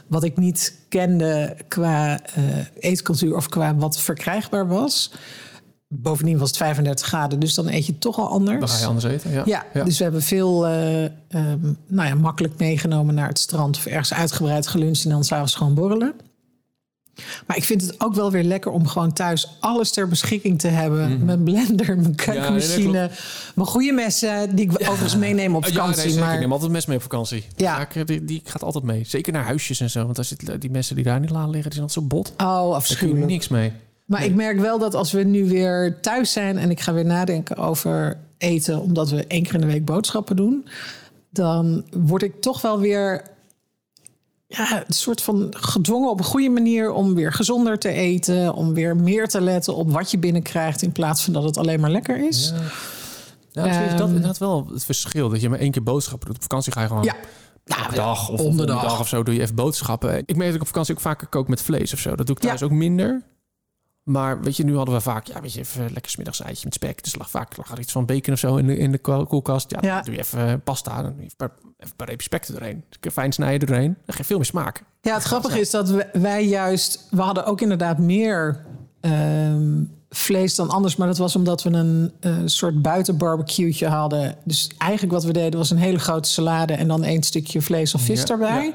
[0.06, 2.44] Wat ik niet kende qua eh,
[2.78, 5.10] eetcultuur of qua wat verkrijgbaar was.
[5.88, 8.58] Bovendien was het 35 graden, dus dan eet je toch al anders.
[8.58, 9.30] Dan ga je anders eten.
[9.32, 13.76] Ja, Ja, dus we hebben veel eh, ehm, nou ja, makkelijk meegenomen naar het strand
[13.76, 16.14] of ergens uitgebreid geluncht en dan s'avonds gewoon borrelen.
[17.46, 20.68] Maar ik vind het ook wel weer lekker om gewoon thuis alles ter beschikking te
[20.68, 21.24] hebben.
[21.24, 23.10] Mijn blender, mijn keukenmachine,
[23.54, 26.10] mijn goede messen, die ik overigens meeneem op Ja, vakantie.
[26.10, 27.44] nee, maar Ik neem altijd mes mee op vakantie.
[27.56, 27.88] Ja.
[27.94, 28.04] Ja.
[28.04, 29.04] die, die gaat altijd mee.
[29.06, 30.02] Zeker naar huisjes en zo.
[30.04, 32.28] Want daar zit, die messen die daar niet laag liggen, die zijn altijd zo bot.
[32.30, 33.26] oh, Daar afschuwelijk.
[33.26, 33.72] niks mee.
[34.04, 37.04] Maar ik merk wel dat als we nu weer thuis zijn en ik ga weer
[37.04, 40.68] nadenken over eten, omdat we één keer in de week boodschappen doen,
[41.30, 43.22] dan word ik toch wel weer
[44.56, 48.74] ja, een soort van gedwongen op een goede manier om weer gezonder te eten, om
[48.74, 51.90] weer meer te letten op wat je binnenkrijgt in plaats van dat het alleen maar
[51.90, 52.52] lekker is.
[53.50, 54.08] Ja, misschien is dat Ehm.
[54.08, 55.28] inderdaad wel het verschil.
[55.28, 56.36] Dat je maar één keer boodschappen doet.
[56.36, 57.14] Op vakantie ga je gewoon Ja.
[57.64, 58.82] Nou, dag of om om de de dag.
[58.82, 60.18] dag of zo doe je even boodschappen.
[60.26, 62.16] Ik merk dat ik op vakantie ook vaker kook met vlees of zo.
[62.16, 62.48] Dat doe ik Ja.
[62.48, 63.22] thuis ook minder.
[64.06, 66.74] Maar weet je, nu hadden we vaak, ja, weet je, even lekker smiddags eitje met
[66.74, 67.02] spek.
[67.04, 69.26] Dus lag vaak lag er iets van bacon of zo in de, in de koel-
[69.26, 69.70] koelkast.
[69.70, 69.94] Ja, Ja.
[69.94, 72.84] dan doe je even eh, pasta, dan je even een paar, even spek er doorheen.
[73.00, 73.96] Dus fijn snijden erheen.
[74.04, 74.82] Dan geeft veel meer smaak.
[75.00, 77.06] Ja, het grappige is dat wij juist...
[77.10, 78.64] We hadden ook inderdaad meer
[79.00, 80.96] ehm, vlees dan anders.
[80.96, 84.36] Maar dat was omdat we een eh, soort buitenbarbecue'tje hadden.
[84.44, 86.72] Dus eigenlijk wat we deden was een hele grote salade...
[86.72, 88.64] en dan één stukje vlees of vis Ja, erbij.
[88.64, 88.72] ja.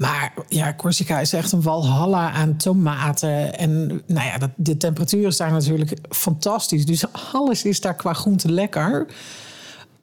[0.00, 3.58] Maar ja, Corsica is echt een walhalla aan tomaten.
[3.58, 6.86] En nou ja, dat, de temperatuur is daar natuurlijk fantastisch.
[6.86, 9.06] Dus alles is daar qua groente lekker.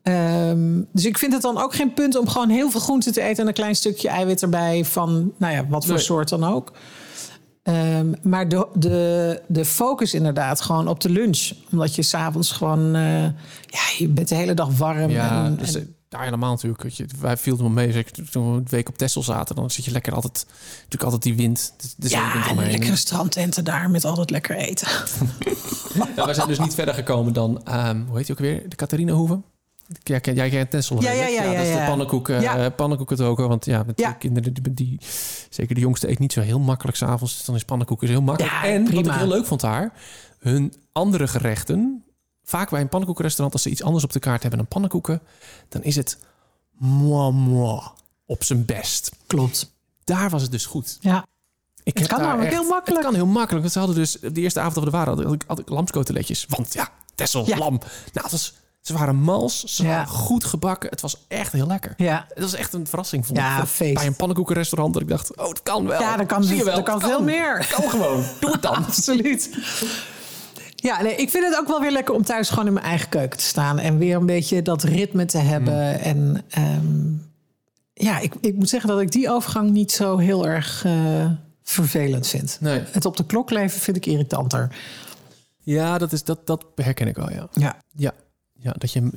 [0.04, 3.22] Ehm, dus ik vind het dan ook geen punt om gewoon heel veel groente te
[3.22, 3.42] eten...
[3.42, 6.04] en een klein stukje eiwit erbij van, nou ja, wat voor Nee.
[6.04, 6.72] soort dan ook.
[7.64, 11.52] Ehm, maar de, de, de focus inderdaad gewoon op de lunch.
[11.72, 12.96] Omdat je s'avonds gewoon...
[12.96, 13.24] eh,
[13.66, 15.10] ja, je bent de hele dag warm.
[15.10, 16.90] Ja, en, dus en- eh, daar helemaal natuurlijk.
[16.90, 17.92] je, Wij viel wel mee.
[17.92, 20.46] zeker Toen we een week op Texel zaten, dan zit je lekker altijd...
[20.76, 21.74] Natuurlijk altijd die wind.
[21.78, 22.72] De, de ja, omheen.
[22.72, 24.88] lekkere strandtenten daar met al dat lekker eten.
[26.16, 28.70] Ja, wij zijn dus niet verder gekomen dan, ehm, hoe heet die ook weer?
[28.70, 29.42] De Catharinahoeve?
[30.04, 30.96] Ja, ken- jij kent Tessel.
[30.96, 31.30] Ja, natuurlijk.
[31.34, 31.88] ja, ja, dat is ja, de ja.
[31.88, 32.58] pannenkoeken, Ja.
[32.58, 33.48] eh, pannenkoeken roken.
[33.48, 34.10] Want ja, met Ja.
[34.10, 35.00] de kinderen, die, die,
[35.50, 37.36] zeker de jongste eet niet zo heel makkelijk s'avonds.
[37.38, 38.54] Dus dan is pannenkoeken heel makkelijk.
[38.54, 39.92] Ja, en wat ik heel leuk vond daar,
[40.40, 42.04] hun andere gerechten.
[42.50, 45.22] Vaak bij een pannenkoekenrestaurant, als ze iets anders op de kaart hebben dan pannenkoeken,
[45.70, 46.18] dan is het
[46.78, 47.82] moi, moi,
[48.26, 49.12] op zijn best.
[49.28, 49.74] Klopt.
[50.04, 50.98] Daar was het dus goed.
[51.00, 51.26] Ja.
[51.84, 53.02] Ik Het heb kan daar namelijk echt- heel makkelijk.
[53.04, 53.62] Het kan heel makkelijk.
[53.62, 55.70] Want ze hadden dus de eerste avond dat we er waren, had ik, had ik
[55.70, 56.46] lamskoteletjes.
[56.50, 57.58] Want ja, Tessel, Ja.
[57.58, 57.78] lam.
[58.14, 59.90] Nou, het was, ze waren mals, ze Ja.
[59.90, 60.90] waren goed gebakken.
[60.90, 61.94] Het was echt heel lekker.
[61.98, 62.26] Ja.
[62.30, 63.68] Het was echt een verrassing vond Ja, ik.
[63.68, 63.94] Feest.
[63.94, 66.02] Bij een pannenkoekenrestaurant dat ik dacht, oh, het kan wel.
[66.02, 66.76] Ja, dat kan, Zie je wel.
[66.76, 67.68] dat kan het veel meer.
[67.72, 68.24] Kan gewoon.
[68.40, 68.76] Doe het dan.
[68.86, 69.50] Absoluut.
[70.82, 73.10] Ja, nee, ik vind het ook wel weer lekker om thuis gewoon in mijn eigen
[73.10, 73.80] keuken te staan.
[73.80, 75.74] En weer een beetje dat ritme te hebben.
[75.74, 76.02] Mm.
[76.02, 77.08] En ehm,
[77.94, 81.32] ja, ik, ik moet zeggen dat ik die overgang niet zo heel erg eh,
[81.64, 82.58] vervelend vind.
[82.62, 82.82] Nee.
[82.92, 84.76] Het op de klok leven vind ik irritanter.
[85.64, 87.48] Ja, dat, is, dat, dat herken ik wel, ja.
[87.54, 87.78] Ja.
[87.96, 88.12] Ja,
[88.54, 89.10] ja dat, je,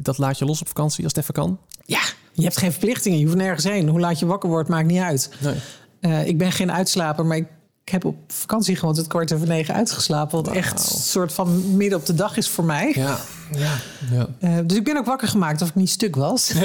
[0.00, 1.58] dat laat je los op vakantie als het even kan.
[1.84, 2.00] ja,
[2.32, 3.18] je hebt geen verplichtingen.
[3.18, 3.88] Je hoeft nergens heen.
[3.88, 5.30] Hoe laat je wakker wordt, maakt niet uit.
[5.38, 5.54] Nee.
[6.00, 7.46] Eh, ik ben geen uitslaper, maar ik,
[7.90, 10.44] ik heb op vakantie gewoon tot kwart over negen uitgeslapen.
[10.44, 12.92] Wat echt een soort van midden op de dag is voor mij.
[12.94, 13.18] Ja,
[13.56, 13.76] ja,
[14.12, 14.28] ja.
[14.40, 16.52] Eh, dus ik ben ook wakker gemaakt of ik niet stuk was.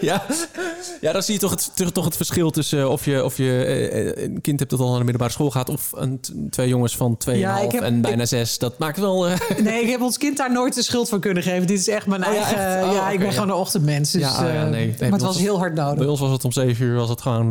[0.00, 0.22] Ja,
[1.00, 3.64] ja dan zie je toch het, toch- het verschil tussen eh, of je, of je
[3.64, 5.68] eh, een kind hebt dat al naar de middelbare school gaat...
[5.68, 8.58] of een, twee jongens van 2,5 Ja, ik heb- en bijna 6.
[8.58, 9.26] Dat maakt wel...
[9.62, 11.66] Nee, ik heb ons kind daar nooit de schuld van kunnen geven.
[11.66, 12.56] Dit is echt mijn Oh ja, eigen...
[12.76, 12.84] echt?
[12.84, 13.32] Oh, ja, ik ben ja.
[13.32, 14.10] gewoon een ochtendmens.
[14.10, 14.70] Dus, Ja, oh ja, nee.
[14.70, 16.08] Nee, maar bij het was heel hard bij nodig.
[16.08, 17.50] ons was het om 7 uur was het gewoon...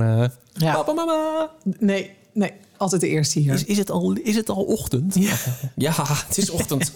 [0.54, 0.74] Ja.
[0.74, 1.50] Papa, mama.
[1.80, 3.54] Nee, nee, altijd de eerste hier.
[3.54, 5.16] Is, is, het al, is het al ochtend?
[5.20, 5.34] Ja.
[5.76, 5.94] Ja,
[6.28, 6.92] het is ochtend.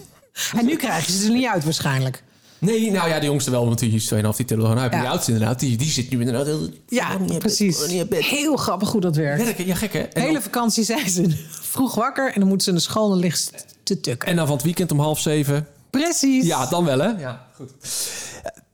[0.56, 2.22] En nu krijg je ze er niet uit waarschijnlijk.
[2.58, 4.90] Nee, nou ja, de jongste wel, want die is 2,5, die tellen we gewoon uit.
[4.90, 5.00] Maar Ja.
[5.00, 6.46] die oudste inderdaad, die, die zit nu inderdaad...
[6.46, 7.86] heel- Ja, bed, precies.
[8.10, 9.44] Heel grappig hoe dat werkt.
[9.44, 9.98] Werken, ja gek hè?
[9.98, 11.24] En De hele dan, vakantie zijn ze
[11.72, 12.32] vroeg wakker...
[12.32, 13.50] en dan moeten ze naar school en liggen ze
[13.82, 14.28] te tukken.
[14.28, 15.66] en dan van het weekend om half zeven.
[15.90, 16.46] Precies.
[16.46, 17.08] Ja, dan wel hè?
[17.08, 17.70] Ja, goed.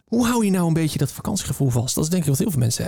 [0.09, 1.95] Hoe hou je nou een beetje dat vakantiegevoel vast?
[1.95, 2.87] Dat is denk ik wat heel veel mensen...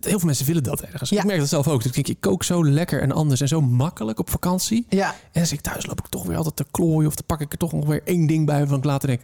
[0.00, 1.10] Heel veel mensen willen dat ergens.
[1.10, 1.18] Ja.
[1.20, 1.84] Ik merk dat zelf ook.
[1.84, 4.86] Ik ik kook zo lekker en anders en zo makkelijk op vakantie.
[4.88, 5.14] Ja.
[5.32, 7.06] En als ik thuis loop ik toch weer altijd te klooien...
[7.08, 8.66] of dan pak ik er toch nog weer één ding bij...
[8.66, 9.20] van ik later denk...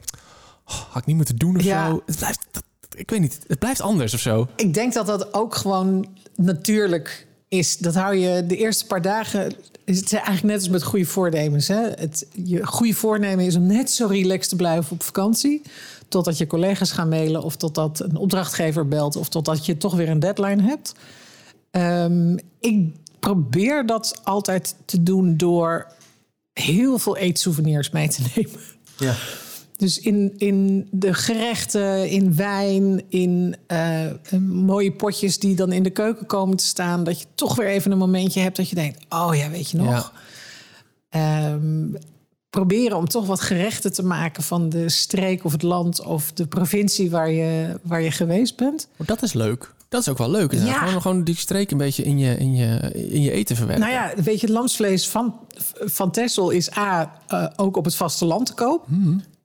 [0.67, 1.89] Oh, had ik niet moeten doen of Ja.
[1.89, 2.03] zo.
[2.07, 2.47] Het blijft...
[2.51, 3.39] dat- ik weet niet.
[3.47, 4.49] Het blijft anders of zo.
[4.57, 7.79] Ik denk dat dat ook gewoon natuurlijk is.
[7.79, 9.55] Dat hou je de eerste paar dagen.
[9.85, 11.69] Is het eigenlijk net als met goede voornemens.
[11.69, 11.81] Hè?
[11.91, 15.63] Het, je goede voornemen is om net zo relaxed te blijven op vakantie.
[16.13, 17.43] Totdat je collega's gaan mailen.
[17.43, 19.17] Of totdat een opdrachtgever belt.
[19.17, 20.95] Of totdat je toch weer een deadline hebt.
[21.71, 25.93] Ehm, ik probeer dat altijd te doen door
[26.53, 28.61] heel veel eetsouvenirs mee te nemen.
[28.99, 29.15] Ja.
[29.77, 34.17] Dus in, in de gerechten, in wijn, in eh, eh,
[34.49, 37.05] mooie potjes die dan in de keuken komen te staan.
[37.05, 39.77] Dat je toch weer even een momentje hebt dat je denkt: oh ja, weet je
[39.77, 40.13] nog.
[41.11, 41.51] Ja.
[41.53, 41.87] Ehm,
[42.53, 46.47] proberen om toch wat gerechten te maken van de streek of het land of de
[46.47, 48.89] provincie waar je, waar je geweest bent.
[48.97, 49.75] Dat is leuk.
[49.89, 50.53] Dat is ook wel leuk.
[50.53, 50.73] Ja.
[50.73, 53.85] Gewoon, gewoon die streek een beetje in je, in je, in je eten verwerken.
[53.85, 55.35] Nou ja, weet je, het lamsvlees van,
[55.81, 58.87] van Texel is A, eh, ook op het vasteland te koop.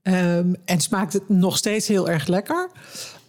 [0.02, 2.70] Ehm, en smaakt het nog steeds heel erg lekker.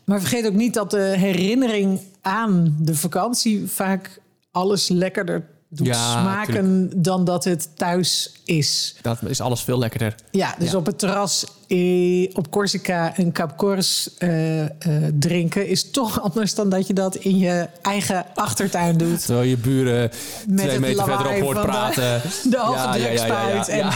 [0.05, 6.21] Maar vergeet ook niet dat de herinnering aan de vakantie vaak alles lekkerder doet Ja,
[6.21, 8.97] smaken dan dat het thuis is.
[9.03, 10.15] Dat is alles veel lekkerder.
[10.31, 10.77] Ja, dus Ja.
[10.77, 14.71] op het terras eh, op Corsica een Capcors eh eh
[15.19, 19.25] drinken is toch anders dan dat je dat in je eigen achtertuin doet.
[19.25, 20.11] Terwijl je buren
[20.49, 22.21] Met twee meter verderop hoort van de- praten.
[22.51, 23.93] de hoge Ja, ja, ja.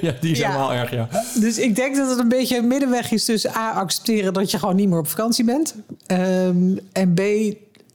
[0.00, 1.08] ja, die is helemaal erg, ja.
[1.40, 4.58] Dus ik denk dat het een beetje een middenweg is tussen A, accepteren dat je
[4.58, 5.74] gewoon niet meer op vakantie bent.
[6.06, 7.20] Ehm, en B,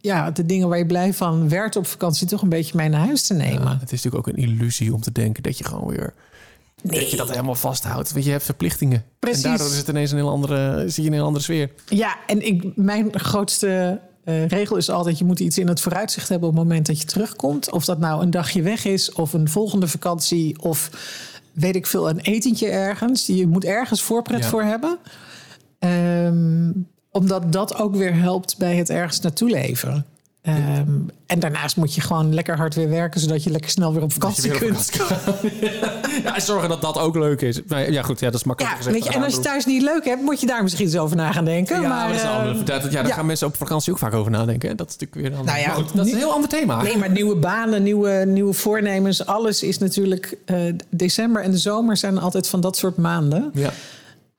[0.08, 3.06] ja, de dingen waar je blij van werd op vakantie toch een beetje mee naar
[3.06, 3.64] huis te nemen.
[3.64, 6.14] Ja, het is natuurlijk ook een illusie om te denken dat je gewoon weer...
[6.84, 8.12] Dat je dat helemaal vasthoudt.
[8.14, 9.04] Want je hebt verplichtingen.
[9.20, 9.44] Precies.
[9.44, 11.70] En daardoor is het ineens een heel andere, zie je een heel andere sfeer.
[11.86, 16.30] Ja, en ik, mijn grootste eh, regel is altijd: je moet iets in het vooruitzicht
[16.30, 17.72] hebben op het moment dat je terugkomt.
[17.72, 20.90] Of dat nou een dagje weg is, of een volgende vakantie, of
[21.54, 23.26] weet ik veel, een etentje ergens.
[23.26, 24.50] Je moet ergens voorpret Ja.
[24.50, 24.98] voor hebben.
[25.80, 26.70] Ehm,
[27.18, 30.06] omdat dat ook weer helpt bij het ergens naartoe leven.
[30.42, 30.92] Ehm,
[31.26, 34.10] en daarnaast moet je gewoon lekker hard weer werken, zodat je lekker snel weer op
[34.10, 34.86] Dat vakantie weer op kunt.
[34.92, 35.52] vakantie
[36.24, 37.60] Ja, en zorgen dat dat ook leuk is.
[37.90, 38.96] Ja, goed, ja, dat is makkelijk Ja, gezegd.
[38.96, 41.16] weet je, en als je thuis niet leuk hebt, moet je daar misschien eens over
[41.18, 41.82] na gaan denken.
[41.82, 44.00] Ja, maar, dat is een ehm, andere vertel- Ja, daar gaan mensen op vakantie ook
[44.00, 44.70] vaak over nadenken.
[44.70, 44.76] hè.
[44.76, 45.46] Dat is natuurlijk weer een.
[45.46, 46.82] Nou ja, goed, dat is een heel ander thema.
[46.82, 50.38] Nee, maar nieuwe banen, nieuwe, nieuwe voornemens, alles is natuurlijk.
[50.46, 50.58] eh,
[50.90, 53.52] december en de zomer zijn altijd van dat soort maanden.
[53.54, 53.72] Ja.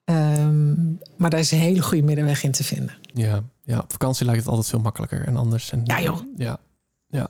[0.09, 0.75] Ehm,
[1.17, 2.95] maar daar is een hele goede middenweg in te vinden.
[3.13, 5.73] Ja, ja, op vakantie lijkt het altijd veel makkelijker en anders.
[5.73, 6.19] En, Ja, joh.
[6.37, 6.59] Ja,
[7.09, 7.29] ja.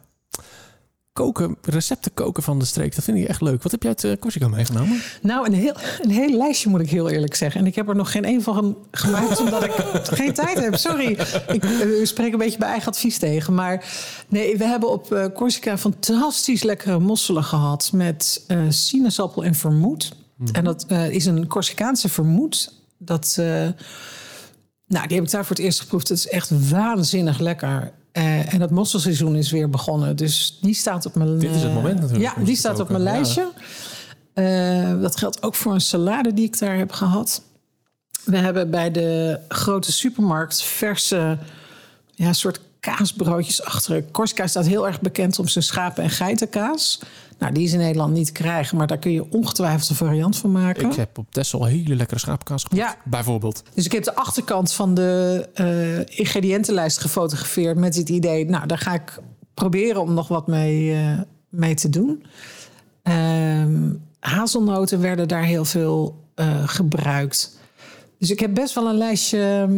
[1.12, 3.62] Koken, recepten koken van de streek, dat vind ik echt leuk.
[3.62, 5.00] Wat heb jij uit uh, Corsica meegenomen?
[5.22, 7.60] Nou, een heel, een heel lijstje moet ik heel eerlijk zeggen.
[7.60, 9.72] En ik heb er nog geen een van gemaakt, omdat ik
[10.18, 10.76] geen tijd heb.
[10.76, 11.18] Sorry,
[11.52, 13.54] ik uh, spreek een beetje bij eigen advies tegen.
[13.54, 13.84] Maar
[14.28, 17.90] nee, we hebben op uh, Corsica fantastisch lekkere mosselen gehad...
[17.92, 20.17] met uh, sinaasappel en vermoed.
[20.38, 20.46] Mm.
[20.52, 22.74] En dat uh, is een Corsicaanse vermoed.
[22.98, 23.46] Dat, uh,
[24.86, 26.08] nou, die heb ik daar voor het eerst geproefd.
[26.08, 27.92] Het is echt waanzinnig lekker.
[28.12, 30.16] Uh, en het mosselseizoen is weer begonnen.
[30.16, 31.38] Dus die staat op mijn...
[31.38, 32.36] Dit is het moment natuurlijk.
[32.36, 33.52] Ja, die staat op mijn lijstje.
[35.00, 37.42] Dat geldt ook voor een salade die ik daar heb gehad.
[38.24, 41.38] We hebben bij de grote supermarkt verse...
[42.14, 44.04] Ja, soort kaasbroodjes achter.
[44.10, 47.00] Corsica staat heel erg bekend om zijn schapen- en geitenkaas.
[47.38, 50.36] Nou, die is in Nederland niet te krijgen, maar daar kun je ongetwijfeld een variant
[50.36, 50.90] van maken.
[50.90, 52.96] Ik heb op Texel hele lekkere schaapkaas gehad, ja.
[53.04, 53.62] bijvoorbeeld.
[53.74, 58.78] Dus ik heb de achterkant van de uh, ingrediëntenlijst gefotografeerd met het idee, nou, daar
[58.78, 59.18] ga ik
[59.54, 62.24] proberen om nog wat mee, uh, mee te doen.
[63.04, 63.64] Uh,
[64.20, 67.58] hazelnoten werden daar heel veel uh, gebruikt.
[68.18, 69.68] Dus ik heb best wel een lijstje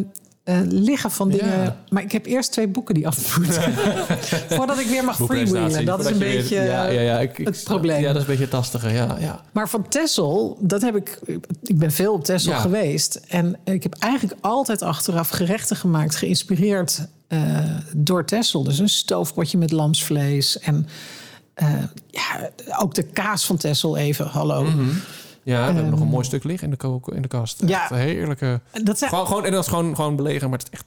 [0.51, 1.63] uh, liggen van dingen.
[1.63, 1.77] Ja.
[1.89, 3.73] Maar ik heb eerst twee boeken die af moeten.
[4.57, 5.85] Voordat ik weer mag freewheelen.
[5.85, 8.01] Dat is een beetje weer, ja, ja, ja, ik, het probleem.
[8.01, 8.89] Ja, dat is een beetje het lastige.
[8.89, 9.41] Ja, ja.
[9.53, 11.19] Maar van Tessel, dat heb ik...
[11.63, 13.21] Ik ben veel op Tessel geweest.
[13.29, 16.17] En ik heb eigenlijk altijd achteraf gerechten gemaakt...
[16.17, 17.59] geïnspireerd uh,
[17.97, 18.63] door Tessel.
[18.63, 20.59] Dus een stoofpotje met lamsvlees.
[20.59, 20.87] En
[21.63, 21.69] uh,
[22.07, 24.27] ja, ook de kaas van Tessel even.
[24.27, 24.63] Hallo.
[24.63, 25.01] Mm -hmm.
[25.43, 27.63] Ja, we um, hebben nog een mooi stuk liggen in de, in de kast.
[27.67, 27.83] Ja.
[27.83, 28.61] Echt een heerlijke...
[28.83, 29.11] Dat zijn...
[29.11, 30.85] gewoon, gewoon, en dat is gewoon, gewoon belegen, maar het is echt...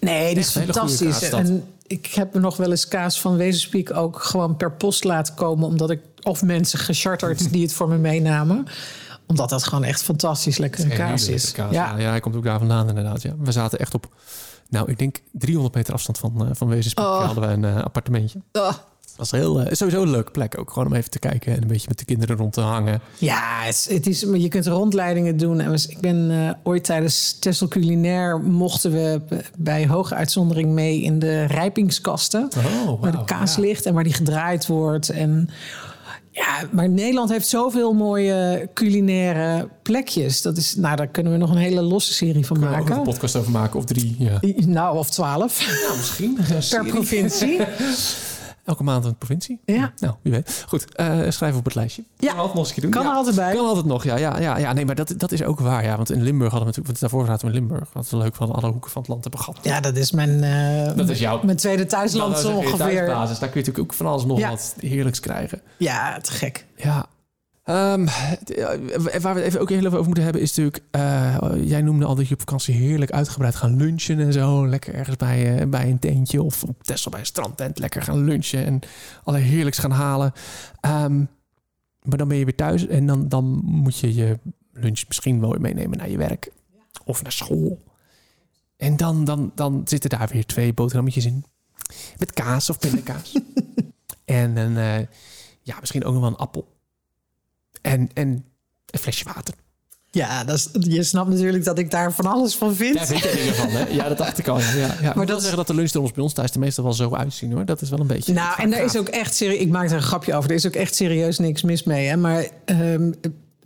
[0.00, 1.18] Nee, dat is fantastisch.
[1.18, 5.34] Kaas, en ik heb nog wel eens kaas van Wezenspiek ook gewoon per post laten
[5.34, 5.68] komen.
[5.68, 8.66] Omdat ik, of mensen gecharterd die het voor me meenamen.
[9.26, 11.52] Omdat dat gewoon echt fantastisch lekkere kaas is.
[11.52, 11.98] Kaas, ja.
[11.98, 13.22] ja, hij komt ook daar vandaan inderdaad.
[13.22, 13.34] Ja.
[13.38, 14.14] We zaten echt op,
[14.68, 17.04] nou ik denk 300 meter afstand van, uh, van Wezenspiek.
[17.04, 17.24] Oh.
[17.24, 18.40] hadden wij een uh, appartementje.
[18.52, 18.72] Oh.
[19.16, 20.70] Dat was heel, uh, sowieso een leuke plek ook.
[20.70, 23.00] Gewoon om even te kijken en een beetje met de kinderen rond te hangen.
[23.18, 25.60] Ja, het, is, je kunt rondleidingen doen.
[25.60, 29.20] En ik ben uh, ooit tijdens Tessel Culinair mochten we
[29.58, 32.48] bij hoge uitzondering mee in de rijpingskasten.
[32.56, 33.60] Oh, wow, waar de kaas ja.
[33.60, 35.08] ligt en waar die gedraaid wordt.
[35.08, 35.48] En
[36.30, 40.42] ja, maar Nederland heeft zoveel mooie culinaire plekjes.
[40.42, 42.94] Dat is, nou, daar kunnen we nog een hele losse serie van kunnen maken.
[42.94, 44.16] We ook een podcast over maken of drie.
[44.18, 44.40] Ja.
[44.66, 45.66] Nou, of twaalf.
[45.82, 46.38] Nou, misschien.
[46.70, 47.60] Per provincie.
[48.64, 49.60] Elke maand een provincie.
[49.64, 49.92] Ja.
[49.98, 50.64] Nou, wie weet.
[50.68, 52.04] Goed, uh, schrijf op het lijstje.
[52.18, 52.28] Ja.
[52.28, 52.90] Kan altijd nog eens doen.
[52.90, 53.10] Kan ja.
[53.10, 53.54] er altijd bij.
[53.54, 54.16] Kan altijd nog, ja.
[54.16, 55.84] ja, ja, ja nee, maar dat, dat is ook waar.
[55.84, 56.86] Ja, want in Limburg hadden we natuurlijk...
[56.86, 57.90] Want daarvoor zaten we in Limburg.
[57.92, 59.58] Dat is leuk van alle hoeken van het land hebben gehad.
[59.62, 62.76] Ja, dat is mijn, uh, dat is jouw, mijn tweede thuisland dat zo ongeveer.
[62.76, 63.38] Thuisbasis.
[63.38, 64.50] Daar kun je natuurlijk ook van alles nog ja.
[64.50, 65.60] wat heerlijks krijgen.
[65.76, 66.66] Ja, te gek.
[66.76, 67.06] Ja,
[67.72, 68.04] Um,
[69.20, 70.84] waar we het even ook heel even over moeten hebben is natuurlijk...
[70.96, 74.68] Uh, jij noemde al dat je op vakantie heerlijk uitgebreid gaan lunchen en zo.
[74.68, 78.24] Lekker ergens bij, uh, bij een tentje of op Texel bij een strandtent lekker gaan
[78.24, 78.64] lunchen...
[78.64, 78.80] en
[79.24, 80.32] alle heerlijks gaan halen.
[80.86, 81.28] Um,
[82.02, 84.38] maar dan ben je weer thuis en dan, dan moet je je
[84.72, 86.52] lunch misschien wel meenemen naar je werk.
[87.04, 87.82] Of naar school.
[88.76, 91.44] En dan, dan, dan zitten daar weer twee boterhammetjes in.
[92.18, 93.40] Met kaas of pindakaas.
[94.24, 95.06] en een, uh,
[95.62, 96.68] ja, misschien ook nog wel een appel.
[97.82, 98.44] En, en
[98.86, 99.54] een flesje water.
[100.10, 102.96] Ja, dat is, je snapt natuurlijk dat ik daar van alles van vind.
[102.96, 103.86] Daar vind je dingen van, hè?
[103.88, 104.58] Ja, dat dacht ik al.
[104.58, 104.94] Ja, ja.
[105.00, 107.52] Maar dat wil zeggen dat de lunchtrommels bij ons thuis er meestal wel zo uitzien,
[107.52, 107.64] hoor.
[107.64, 108.32] Dat is wel een beetje...
[108.32, 109.60] Nou, en daar is ook echt serieus...
[109.60, 110.50] Ik maak er een grapje over.
[110.50, 112.16] Er is ook echt serieus niks mis mee, hè.
[112.16, 113.14] Maar um,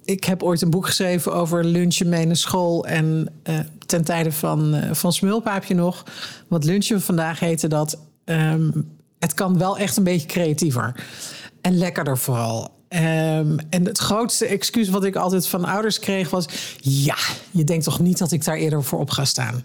[0.05, 2.87] ik heb ooit een boek geschreven over lunchen mee naar school.
[2.87, 6.03] En uh, ten tijde van, uh, van Smulpaapje nog.
[6.49, 7.99] Want lunchen vandaag heette dat...
[8.25, 11.05] Um, het kan wel echt een beetje creatiever.
[11.61, 12.76] En lekkerder vooral.
[12.89, 16.47] Um, en het grootste excuus wat ik altijd van ouders kreeg was...
[16.81, 17.17] ja,
[17.51, 19.65] je denkt toch niet dat ik daar eerder voor op ga staan?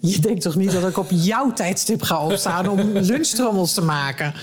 [0.00, 2.68] Je denkt toch niet dat ik op jouw tijdstip ga opstaan...
[2.68, 4.34] om lunchtrommels te maken?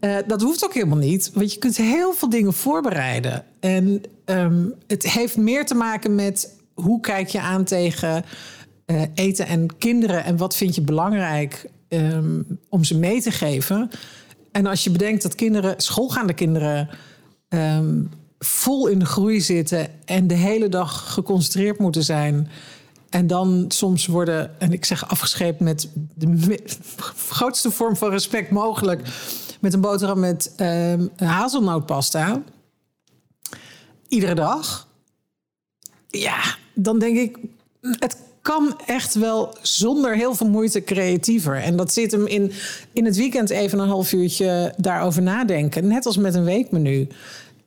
[0.00, 3.44] Uh, dat hoeft ook helemaal niet, want je kunt heel veel dingen voorbereiden.
[3.60, 8.24] En um, het heeft meer te maken met hoe kijk je aan tegen
[8.86, 10.24] uh, eten en kinderen...
[10.24, 13.90] en wat vind je belangrijk um, om ze mee te geven...
[14.52, 16.88] En als je bedenkt dat kinderen, schoolgaande kinderen,
[17.48, 22.48] um, vol in de groei zitten en de hele dag geconcentreerd moeten zijn.
[23.08, 26.58] En dan soms worden, en ik zeg afgescheept met de
[27.28, 29.02] grootste vorm van respect mogelijk,
[29.60, 32.42] met een boterham met um, hazelnootpasta.
[34.08, 34.88] Iedere dag.
[36.08, 37.38] Ja, dan denk ik,
[37.80, 38.16] het
[38.54, 41.56] kan echt wel zonder heel veel moeite creatiever.
[41.56, 42.52] En dat zit hem in,
[42.92, 45.86] in het weekend even een half uurtje daarover nadenken.
[45.86, 47.08] Net als met een weekmenu.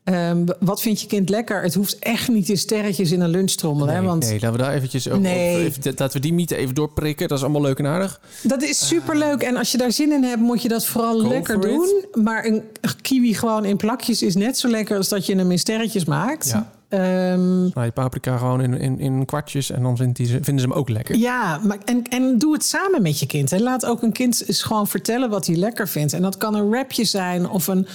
[0.03, 1.61] Um, wat vindt je kind lekker?
[1.61, 3.85] Het hoeft echt niet in sterretjes in een lunchtrommel.
[3.85, 4.01] Nee, hè?
[4.01, 4.23] Want...
[4.23, 5.21] nee laten we daar eventjes over.
[5.21, 5.65] Nee.
[5.65, 7.27] Even, laten we die mythe even doorprikken.
[7.27, 8.21] Dat is allemaal leuk en aardig.
[8.43, 9.41] Dat is superleuk.
[9.41, 12.05] En als je daar zin in hebt, moet je dat vooral lekker for doen.
[12.23, 12.63] Maar een
[13.01, 16.49] kiwi gewoon in plakjes is net zo lekker als dat je hem in sterretjes maakt.
[16.49, 16.71] Ja.
[16.91, 20.59] Ehm, Nou, je paprika gewoon in, in, in kwartjes en dan vindt die ze, vinden
[20.59, 21.15] ze hem ook lekker.
[21.15, 23.49] Ja, maar en, en doe het samen met je kind.
[23.49, 23.57] Hè.
[23.59, 26.13] Laat ook een kind eens gewoon vertellen wat hij lekker vindt.
[26.13, 27.87] En dat kan een wrapje zijn of een,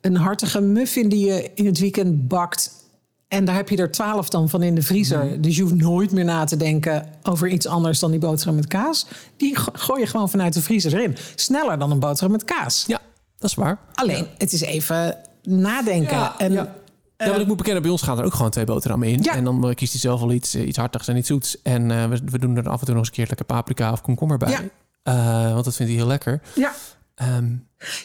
[0.00, 2.70] een hartige muffin die je in het weekend bakt.
[3.28, 5.24] En daar heb je er twaalf dan van in de vriezer.
[5.24, 5.40] Mhm.
[5.40, 8.66] Dus je hoeft nooit meer na te denken over iets anders dan die boterham met
[8.66, 9.06] kaas.
[9.36, 11.16] Die go- gooi je gewoon vanuit de vriezer erin.
[11.34, 12.84] Sneller dan een boterham met kaas.
[12.86, 13.00] Ja,
[13.38, 13.78] dat is waar.
[13.94, 16.16] Alleen, het is even nadenken.
[16.16, 16.74] Ja, en, ja.
[17.24, 19.22] Ja, want ik moet bekennen, bij ons gaan er ook gewoon twee boterhammen in.
[19.22, 19.34] Ja.
[19.34, 21.62] En dan eh, kiest hij zelf wel iets, eh, iets hartigs en iets zoets.
[21.62, 23.92] En eh, we, we doen er af en toe nog eens een keer lekker paprika
[23.92, 24.50] of komkommer bij.
[24.50, 24.60] Ja.
[25.02, 26.40] Eh, want dat vindt hij heel lekker.
[26.54, 26.72] ja.
[27.14, 27.46] Ehm,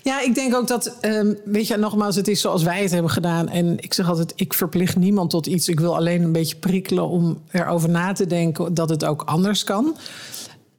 [0.03, 3.11] Ja, ik denk ook dat, ehm, weet je, nogmaals, het is zoals wij het hebben
[3.11, 3.49] gedaan.
[3.49, 5.67] En ik zeg altijd, ik verplicht niemand tot iets.
[5.69, 9.63] Ik wil alleen een beetje prikkelen om erover na te denken dat het ook anders
[9.63, 9.95] kan.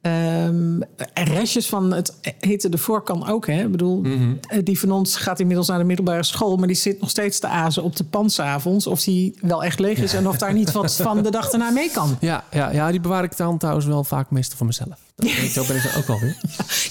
[0.01, 0.79] Ehm,
[1.13, 3.63] restjes van het hitte ervoor kan ook, hè.
[3.63, 4.03] Ik bedoel,
[4.47, 6.57] eh, die van ons gaat inmiddels naar de middelbare school...
[6.57, 8.87] maar die zit nog steeds te azen op de pan 's avonds...
[8.87, 11.69] of die wel echt leeg is en of daar niet wat van de dag daarna
[11.69, 12.17] mee kan.
[12.19, 14.89] ja, ja, ja, die bewaar ik dan trouwens wel vaak meestal voor mezelf.
[15.15, 16.37] Dat, zo ben ik dan ook wel weer.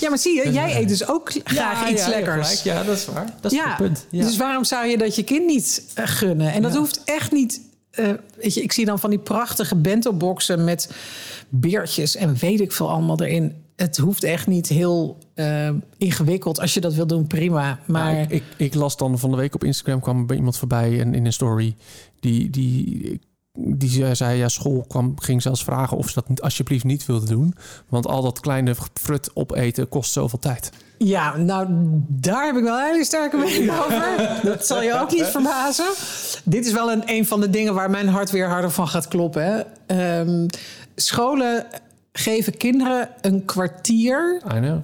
[0.01, 2.63] Ja, maar zie je, jij eet dus ook graag iets lekkers.
[2.63, 3.35] Ja, dat is waar.
[3.41, 4.07] Dat is ja, het punt.
[4.11, 4.25] Ja.
[4.25, 6.53] dus waarom zou je dat je kind niet eh, gunnen?
[6.53, 6.79] En dat Ja.
[6.79, 7.61] hoeft echt niet.
[8.01, 10.91] Eh, weet je, ik zie dan van die prachtige bento-boxen met
[11.49, 13.55] beertjes en weet ik veel allemaal erin.
[13.77, 16.61] Het hoeft echt niet heel eh, ingewikkeld.
[16.61, 17.79] Als je dat wil doen, prima.
[17.87, 21.01] Maar ik, ik, ik las dan van de week op Instagram kwam bij iemand voorbij
[21.01, 21.77] en in een story
[22.21, 23.21] die die
[23.53, 27.27] die zei- ja school kwam ging zelfs vragen of ze dat niet- alsjeblieft niet wilde
[27.27, 27.55] doen,
[27.89, 30.71] want al dat kleine frut opeten kost zoveel tijd.
[30.99, 31.67] ja, nou,
[32.09, 34.39] daar heb ik wel een hele sterke mening over.
[34.43, 35.93] Dat zal je ook niet verbazen.
[36.45, 39.09] Dit is wel een, een van de dingen waar mijn hart weer harder van gaat
[39.09, 39.67] kloppen.
[39.87, 40.47] Ehm,
[40.95, 41.67] scholen
[42.13, 44.79] geven kinderen een kwartier I know.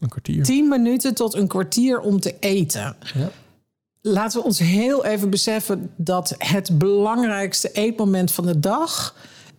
[0.00, 0.44] Een kwartier.
[0.44, 2.96] 10 minuten tot een kwartier om te eten.
[3.14, 3.30] Ja.
[4.02, 9.14] Laten we ons heel even beseffen dat het belangrijkste eetmoment van de dag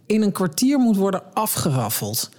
[0.06, 2.30] in een kwartier moet worden afgeraffeld.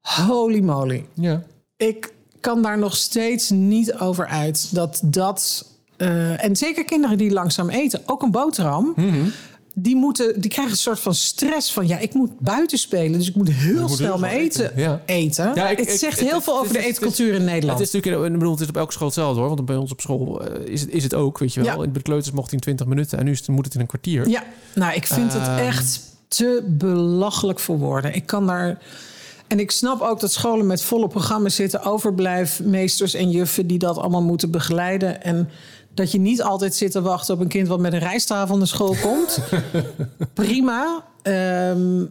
[0.00, 1.06] Holy moly.
[1.14, 1.42] Ja.
[1.76, 5.68] Ik kan daar nog steeds niet over uit dat dat.
[5.96, 8.92] eh, en zeker kinderen die langzaam eten, ook een boterham.
[8.96, 9.28] Mhm.
[9.74, 11.86] Die, moeten, die krijgen een soort van stress van...
[11.86, 15.02] ja, ik moet buiten spelen, dus ik moet heel moet snel mijn eten eten, ja.
[15.06, 15.52] eten.
[15.54, 17.78] Ja, ik- het ik- zegt heel veel over de eetcultuur in Nederland.
[17.78, 19.48] Het is natuurlijk, ik bedoel, het is op elke school hetzelfde hoor.
[19.48, 21.76] Want bij ons op school eh, is, het, is het ook, weet je wel.
[21.78, 21.84] Ja.
[21.84, 23.80] In de kleuters mocht hij in 20 minuten en nu is het, moet het in
[23.80, 24.28] een kwartier.
[24.28, 24.42] Ja,
[24.74, 25.58] nou, ik vind het Ehm.
[25.58, 28.14] echt te belachelijk voor woorden.
[28.14, 28.78] Ik kan daar.
[29.48, 33.96] En ik snap ook dat scholen met volle programma's zitten, overblijfmeesters en juffen die dat
[33.98, 35.22] allemaal moeten begeleiden.
[35.22, 35.48] En
[35.94, 38.66] dat je niet altijd zit te wachten op een kind wat met een rijsttafel naar
[38.66, 39.38] school komt.
[40.34, 41.04] Prima.
[41.22, 42.04] Ehm,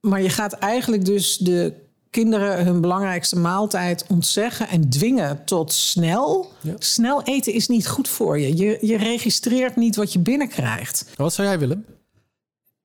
[0.00, 1.72] maar je gaat eigenlijk dus de
[2.10, 6.52] kinderen hun belangrijkste maaltijd ontzeggen en dwingen tot snel.
[6.60, 6.74] Ja.
[6.78, 8.56] Snel eten is niet goed voor je.
[8.56, 8.78] je.
[8.80, 11.06] Je registreert niet wat je binnenkrijgt.
[11.16, 11.84] Wat zou jij willen?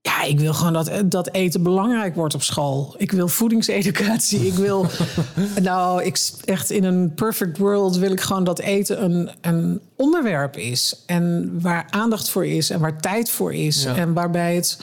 [0.08, 2.96] Ja, ik wil gewoon dat, dat eten belangrijk wordt op school.
[2.98, 4.48] Ik wil voedingseducatie.
[4.48, 4.86] Ik wil.
[5.62, 10.58] nou, ik, echt in een perfect world wil ik gewoon dat eten een, een onderwerp
[10.58, 11.04] is.
[11.06, 13.84] En waar aandacht voor is en waar tijd voor is.
[13.84, 13.96] Ja.
[13.96, 14.80] En waarbij het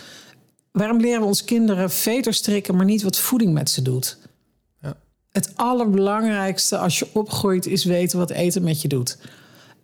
[0.73, 4.19] waarom leren we onze kinderen veter strikken, maar niet wat voeding met ze doet?
[4.83, 4.97] Ja.
[5.31, 9.19] Het allerbelangrijkste als je opgroeit is weten wat eten met je doet.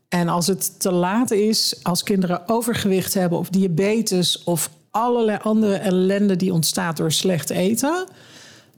[0.08, 5.74] En als het te laat is, als kinderen overgewicht hebben of diabetes of allerlei andere
[5.74, 8.06] ellende die ontstaat door slecht eten,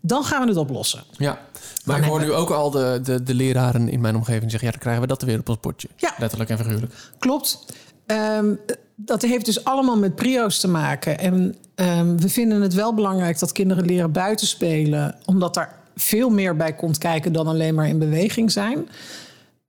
[0.01, 1.03] dan gaan we het oplossen.
[1.17, 1.39] Ja,
[1.85, 4.69] maar ik hoor nu ook al de, de, de leraren in mijn omgeving zeggen...
[4.69, 5.89] ja, dan krijgen we dat weer op ons bordje.
[5.97, 6.15] Ja.
[6.19, 6.95] Letterlijk en figuurlijk.
[7.19, 7.67] Klopt.
[8.07, 8.55] Ehm,
[8.97, 11.19] dat heeft dus allemaal met prio's te maken.
[11.19, 16.31] En ehm, we vinden het wel belangrijk dat kinderen leren buiten spelen, omdat daar veel
[16.31, 18.89] meer bij komt kijken dan alleen maar in beweging zijn.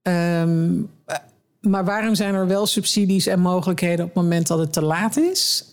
[0.01, 0.81] Ehm,
[1.59, 5.17] maar waarom zijn er wel subsidies en mogelijkheden op het moment dat het te laat
[5.17, 5.65] is,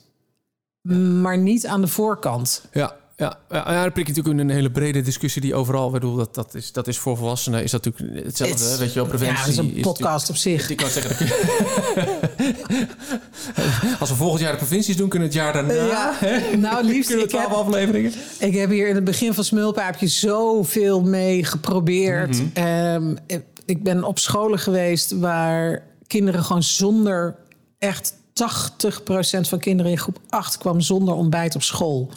[1.22, 2.64] maar niet aan de voorkant?
[2.72, 5.86] Ja, ja, ja, dan prik je natuurlijk in een hele brede discussie die overal...
[5.86, 8.64] Ik bedoel, dat, dat, is, dat is voor volwassenen is dat natuurlijk hetzelfde.
[8.64, 10.70] Het- weet je wel, preventie Ja, dat is een podcast op zich.
[10.70, 11.26] Ik kan zeggen...
[11.26, 11.28] dat-
[14.00, 15.72] Als we volgend jaar de provincies doen, kunnen we het jaar daarna...
[15.86, 16.56] Ja, hè?
[16.56, 18.12] nou liefst, ik heb, afleveringen.
[18.38, 22.42] Ik heb hier in het begin van Smulpaapje zoveel mee geprobeerd.
[22.52, 23.14] Ehm,
[23.66, 27.36] ik ben op scholen geweest waar kinderen gewoon zonder...
[27.78, 32.10] echt 80% van kinderen in groep 8 kwam zonder ontbijt op school.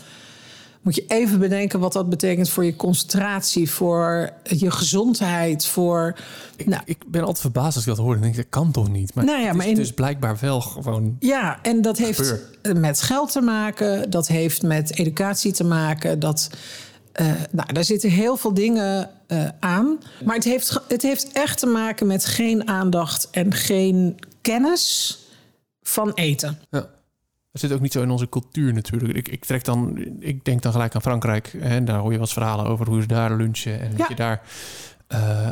[0.82, 6.16] Moet je even bedenken wat dat betekent voor je concentratie, voor je gezondheid, voor...
[6.56, 6.82] Ik, Nou.
[6.86, 8.16] ik ben altijd verbaasd als ik dat hoor.
[8.16, 9.14] En denk dat kan toch niet?
[9.16, 11.16] Maar, Nou ja, het, maar is in- dus blijkbaar wel gewoon...
[11.20, 12.34] Ja, en dat heeft
[12.76, 14.10] met geld te maken.
[14.10, 16.20] Dat heeft met educatie te maken.
[16.20, 16.50] Dat,
[17.12, 19.98] eh, nou, daar zitten heel veel dingen eh, aan.
[20.26, 25.18] Maar het heeft, het heeft echt te maken met geen aandacht en geen kennis
[25.84, 26.60] van eten.
[26.70, 26.80] Ja.
[27.52, 29.14] Dat zit ook niet zo in onze cultuur natuurlijk.
[29.18, 31.54] Ik, ik, trek dan, ik denk dan gelijk aan Frankrijk.
[31.54, 33.80] En daar hoor je eens verhalen over hoe ze daar lunchen.
[33.80, 33.98] En Ja.
[33.98, 34.42] wat je daar
[35.14, 35.48] eh,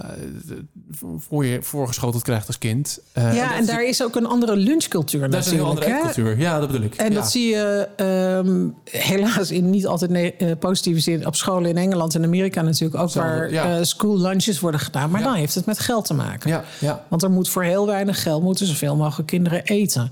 [1.17, 2.99] voor je voorgeschoteld krijgt als kind.
[3.11, 5.99] Eh, ja, en daar is ook een andere lunchcultuur dat is een heel andere hè?
[5.99, 6.39] cultuur.
[6.39, 6.95] Ja, dat bedoel ik.
[6.95, 7.13] En ja.
[7.13, 12.15] dat zie je ehm, helaas in niet altijd eh, positieve zin op scholen in Engeland
[12.15, 13.77] en Amerika natuurlijk ook, waar ja.
[13.77, 15.09] eh, school lunches worden gedaan.
[15.09, 15.27] Maar Ja.
[15.27, 16.49] dan heeft het met geld te maken.
[16.49, 17.05] Ja, ja.
[17.09, 20.11] Want er moet voor heel weinig geld moeten zoveel mogelijk kinderen eten.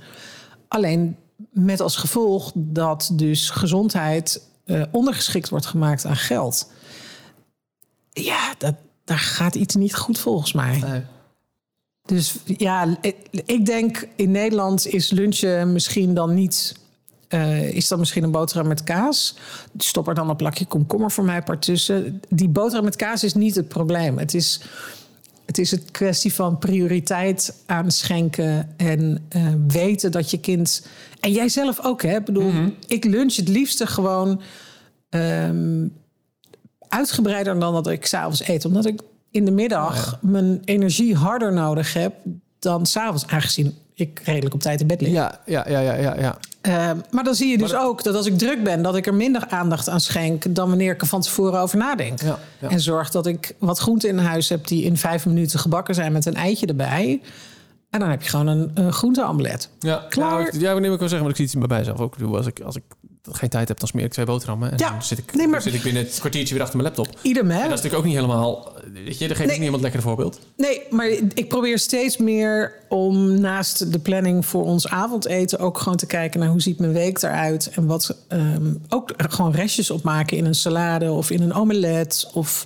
[0.67, 1.15] Alleen
[1.51, 6.71] met als gevolg dat dus gezondheid eh, ondergeschikt wordt gemaakt aan geld.
[8.11, 8.75] Ja, dat,
[9.09, 10.77] daar gaat iets niet goed volgens mij.
[10.77, 11.01] Nee.
[12.05, 16.75] Dus ja, ik, ik denk in Nederland is lunchen misschien dan niet.
[17.27, 19.35] eh, is dat misschien een boterham met kaas?
[19.77, 22.21] Stop er dan een plakje komkommer voor mij part tussen.
[22.29, 24.17] Die boterham met kaas is niet het probleem.
[24.17, 24.61] Het is
[25.45, 30.87] het is het kwestie van prioriteit aanschenken en eh, weten dat je kind.
[31.19, 32.17] En jij zelf ook, hè?
[32.17, 32.51] Ik bedoel,
[32.87, 34.41] ik lunch het liefste gewoon
[35.09, 35.87] ehm,
[36.89, 38.65] uitgebreider dan dat ik s'avonds eet.
[38.65, 38.99] Omdat ik
[39.31, 42.13] in de middag mijn energie harder nodig heb
[42.59, 45.11] dan s'avonds, aangezien ik redelijk op tijd in bed lig.
[45.11, 46.37] Ja, ja, ja, ja, ja, ja.
[46.61, 49.07] Eh, maar dan zie je dus dat- ook dat als ik druk ben, dat ik
[49.07, 52.21] er minder aandacht aan schenk dan wanneer ik er van tevoren over nadenk.
[52.21, 52.69] Ja, ja.
[52.69, 56.11] En zorg dat ik wat groenten in huis heb die in vijf minuten gebakken zijn
[56.11, 57.21] met een eitje erbij.
[57.89, 59.69] En dan heb je gewoon een, een groenteomelet.
[59.79, 60.47] Ja, Klaar.
[60.47, 62.17] Ik- ja, wanneer ik wel zeggen, maar ik zie het bij mijzelf ook.
[62.17, 62.83] Ik Als ik, als ik
[63.31, 64.71] geen tijd heb, dan smeer ik twee boterhammen.
[64.71, 66.79] En Ja, dan zit ik, nee, maar- dan zit ik binnen het kwartiertje weer achter
[66.81, 67.19] mijn laptop.
[67.21, 67.55] Idem, hè?
[67.61, 68.71] En dat is natuurlijk ook niet helemaal...
[69.05, 69.47] Weet je, daar geeft Nee.
[69.47, 70.39] ook niet iemand lekker voorbeeld.
[70.57, 75.97] Nee, maar ik probeer steeds meer om naast de planning voor ons avondeten ook gewoon
[75.97, 77.69] te kijken naar hoe ziet mijn week eruit.
[77.75, 82.29] En wat ehm, ook gewoon restjes opmaken in een salade of in een omelet.
[82.33, 82.65] Of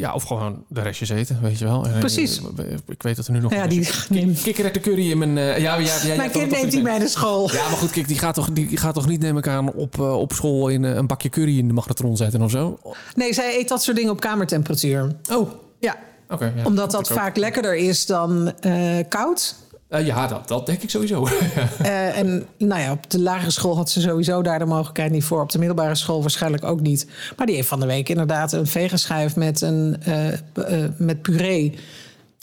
[0.00, 1.86] Ja, of gewoon de restjes eten, weet je wel.
[1.86, 2.40] Eh, Precies.
[2.86, 3.52] Ik weet dat er nu nog...
[3.52, 5.38] Ja, die neemt- Kikkererwten curry in mijn...
[5.38, 7.52] eh, ja, ja, ja, mijn kind dat neemt die bij de school.
[7.52, 9.98] Ja, maar goed, kijk, die gaat toch, die gaat toch niet, neem ik aan, op,
[9.98, 12.78] eh, op school in een bakje curry in de magnetron zetten of zo?
[13.14, 15.16] Nee, zij eet dat soort dingen op kamertemperatuur.
[15.32, 15.96] Oh, Ja,
[16.28, 16.52] oké.
[16.56, 17.16] ja, omdat dat ook.
[17.18, 18.52] vaak lekkerder is dan
[19.08, 19.54] koud.
[19.90, 21.26] Eh, ja, dat, dat denk ik sowieso.
[21.82, 25.24] Eh, en nou ja, op de lagere school had ze sowieso daar de mogelijkheid niet
[25.24, 25.40] voor.
[25.42, 27.06] Op de middelbare school waarschijnlijk ook niet.
[27.36, 31.78] Maar die heeft van de week inderdaad een vegenschijf met, een, eh, eh, met puree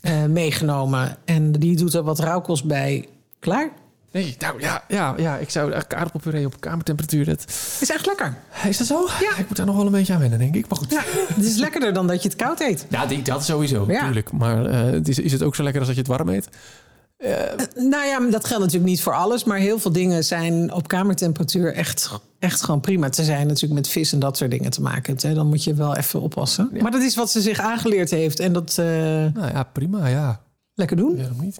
[0.01, 1.17] eh, meegenomen.
[1.25, 3.07] En die doet er wat rauwkost bij.
[3.39, 3.69] Klaar.
[4.11, 7.25] nee, nou ja, ja, ja ik zou eigenlijk aardappelpuree op kamertemperatuur...
[7.25, 7.43] Dat,
[7.79, 8.37] Is echt lekker.
[8.67, 9.07] is dat zo?
[9.19, 9.37] Ja.
[9.37, 10.67] Ik moet daar nog wel een beetje aan wennen, denk ik.
[10.69, 10.91] Maar goed.
[10.91, 11.01] Ja,
[11.33, 12.85] het is lekkerder dan dat je het koud eet.
[12.89, 13.93] Ja, die, dat sowieso, Ja.
[13.93, 14.31] natuurlijk.
[14.31, 16.49] Maar eh, het is, is het ook zo lekker als dat je het warm eet?
[17.75, 19.43] Nou ja, dat geldt natuurlijk niet voor alles.
[19.43, 23.11] Maar heel veel dingen zijn op kamertemperatuur echt, echt gewoon prima.
[23.11, 25.05] Ze zijn natuurlijk met vis en dat soort dingen te maken.
[25.05, 25.33] hebt, Hè.
[25.33, 26.69] Dan moet je wel even oppassen.
[26.81, 28.39] Maar dat is wat ze zich aangeleerd heeft.
[28.39, 30.41] En dat eh, Nou ja, prima, ja.
[30.73, 31.17] lekker doen.
[31.17, 31.59] Waarom niet?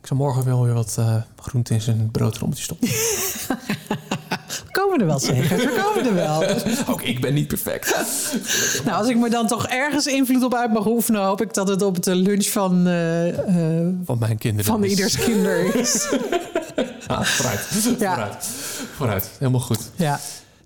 [0.00, 2.88] Ik zal morgen wel weer wat eh groente in zijn broodrommeltje stoppen.
[4.72, 5.56] We komen er wel zeker.
[5.56, 6.44] We komen er wel.
[6.94, 7.94] ook ik ben niet perfect.
[8.84, 11.20] Nou, als ik me dan toch ergens invloed op uit mag oefenen...
[11.22, 13.28] hoop ik dat het op de lunch van, eh,
[13.78, 14.72] eh, Van mijn kinderen.
[14.72, 16.08] van is- ieders kinder is.
[17.06, 17.60] Ah, vooruit.
[17.98, 18.12] Ja.
[18.14, 18.46] vooruit.
[18.96, 19.90] Vooruit, helemaal goed.
[19.96, 20.20] Ja.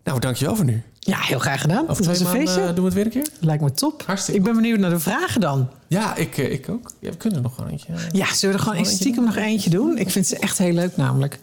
[0.04, 0.82] Nou, dankjewel voor nu.
[0.98, 1.82] ja, heel graag gedaan.
[1.82, 2.60] Over Het was een maanden, feestje.
[2.62, 3.26] eh, doen we het weer een keer?
[3.40, 4.02] Lijkt me top.
[4.06, 5.68] Hartstikke Ik ben benieuwd naar de vragen dan.
[5.86, 6.90] Ja, ik, ik ook.
[7.00, 7.92] Ja, we kunnen er nog gewoon eentje.
[8.12, 9.98] Ja, zullen we er gewoon stiekem nog eentje doen?
[9.98, 11.38] Ik vind ze echt heel leuk namelijk.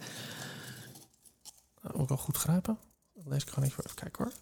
[1.92, 2.78] Ook al goed grijpen.
[3.24, 4.32] Lees ik gewoon even, even kijken hoor.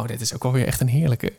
[0.00, 1.32] Oh, dit is ook wel weer echt een heerlijke.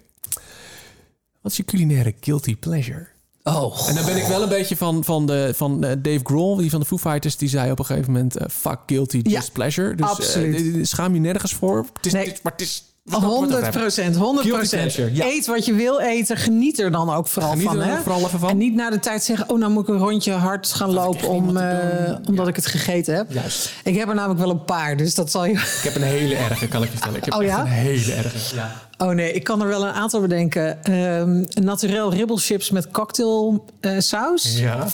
[1.41, 3.07] Wat is je culinaire guilty pleasure?
[3.43, 3.87] Oh.
[3.89, 6.69] En dan ben ik wel een beetje van, van, de, van eh, Dave Grohl, die
[6.69, 9.53] van de Foo Fighters, die zei op een gegeven moment: eh, fuck guilty, just Ja,
[9.53, 9.95] pleasure.
[9.95, 11.85] Dus eh, schaam je nergens voor.
[11.93, 12.25] Het is, Nee.
[12.25, 12.83] het is- maar het is.
[13.05, 13.81] Wat dat- wat dat 100 hebben.
[13.81, 15.25] procent, 100 Guilty pleasure, ja.
[15.25, 17.81] Eet wat je wil eten, geniet er dan ook vooral Geniet van.
[17.81, 17.97] hè?
[18.01, 18.49] vooral even van.
[18.49, 21.27] En niet na de tijd zeggen, oh nou moet ik een rondje hard gaan lopen
[21.29, 22.49] om, eh, omdat Ja.
[22.51, 23.31] ik het gegeten heb.
[23.31, 23.71] Juist.
[23.83, 25.51] Ik heb er namelijk wel een paar, dus dat zal je...
[25.53, 27.17] Ik heb een hele erge, kan ik je vertellen.
[27.17, 27.59] Ik heb Oh ja?
[27.59, 28.55] een hele erge.
[28.55, 28.81] Ja.
[28.97, 30.83] Oh nee, ik kan er wel een aantal bedenken.
[30.83, 34.57] Ehm naturel ribbelchips met cocktailsaus.
[34.59, 34.87] ja.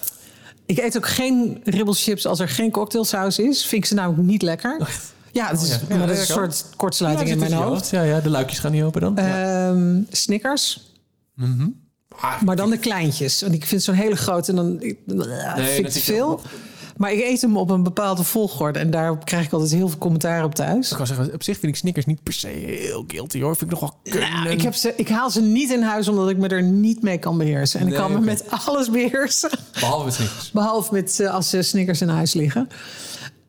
[0.66, 3.66] Ik eet ook geen ribbelchips als er geen cocktailsaus is.
[3.66, 4.78] Vind ik ze namelijk niet lekker.
[5.32, 5.70] Ja, het is.
[5.70, 7.90] Ja, maar dat is een soort kortsluiting Ja, in mijn hoofd.
[7.90, 9.14] Ja, ja, de luikjes gaan niet open dan.
[9.16, 9.70] Ja.
[9.70, 10.90] Ehm Snickers.
[12.20, 13.42] Ah, Maar dan de kleintjes.
[13.42, 14.98] Want ik vind zo'n hele grote en dan ik,
[15.58, 16.42] vind ik veel.
[16.98, 18.80] Maar ik eet hem op een bepaalde volgorde.
[18.80, 20.92] En daar krijg ik altijd heel veel commentaar op thuis.
[20.92, 23.56] ik kan zeggen, op zich vind ik Snickers niet per se heel guilty hoor.
[23.56, 24.32] Vind ik nog wel kunnen.
[24.34, 27.02] Nou, ik, heb ze, ik haal ze niet in huis omdat ik me er niet
[27.02, 27.80] mee kan beheersen.
[27.80, 29.50] En ik kan me met alles beheersen.
[29.80, 30.52] Behalve met Snickers.
[30.52, 32.70] Behalve met eh, als ze Snickers in huis liggen.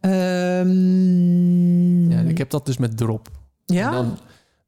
[0.03, 3.29] Ehm, Ja, ik heb dat dus met drop.
[3.67, 3.87] ja?
[3.87, 4.19] En dan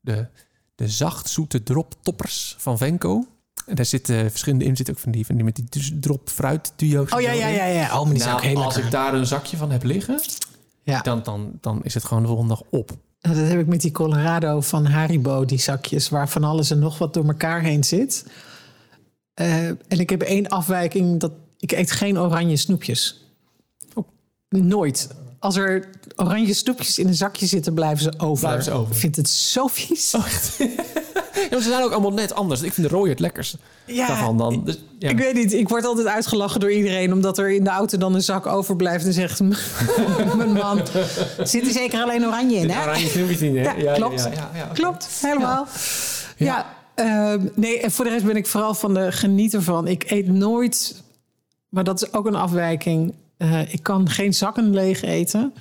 [0.01, 0.27] de,
[0.75, 3.27] de zacht zoete drop toppers van Venco.
[3.67, 4.77] En daar zitten verschillende in.
[4.77, 7.13] Zit ook van die, van die met die dus drop fruit duo's.
[7.13, 7.99] Oh ja, ja, ja, ja.
[7.99, 8.85] Oh, maar die Nou, heel als lekker.
[8.85, 10.21] ik daar een zakje van heb liggen,
[10.83, 11.01] Ja.
[11.01, 12.91] dan, dan, dan is het gewoon de volgende dag op.
[13.21, 16.79] Nou, dat heb ik met die Colorado van Haribo, die zakjes, waar van alles en
[16.79, 18.27] nog wat door elkaar heen zit.
[19.35, 23.25] Eh, en ik heb één afwijking, dat ik eet geen oranje snoepjes.
[23.95, 24.09] Oh.
[24.49, 25.09] Nooit.
[25.45, 28.45] Als er oranje snoepjes in een zakje zitten, blijven ze over.
[28.45, 28.93] Blijven ze over.
[28.95, 30.11] Ik vind het zo vies.
[31.35, 32.63] Ja, maar ze zijn ook allemaal net anders.
[32.63, 34.65] Ik vind de rode het lekkerst Ja, daarvan dan.
[34.65, 35.09] Dus, ja.
[35.09, 37.13] Ik weet niet, ik word altijd uitgelachen door iedereen...
[37.13, 39.41] omdat er in de auto dan een zak overblijft en zegt...
[40.37, 40.81] mijn man,
[41.43, 42.83] zit er zeker alleen oranje in, hè?
[42.83, 43.71] Oranje snoepjes in, hè?
[43.73, 44.23] Ja, klopt.
[44.23, 44.71] Ja, ja, ja.
[44.73, 45.67] Klopt, helemaal.
[46.37, 49.89] Ja, ehm, nee, en voor de rest ben ik vooral van de genieter van.
[49.89, 51.03] Ik eet nooit,
[51.69, 53.15] maar dat is ook een afwijking.
[53.37, 55.55] Eh, ik kan geen zakken leeg eten.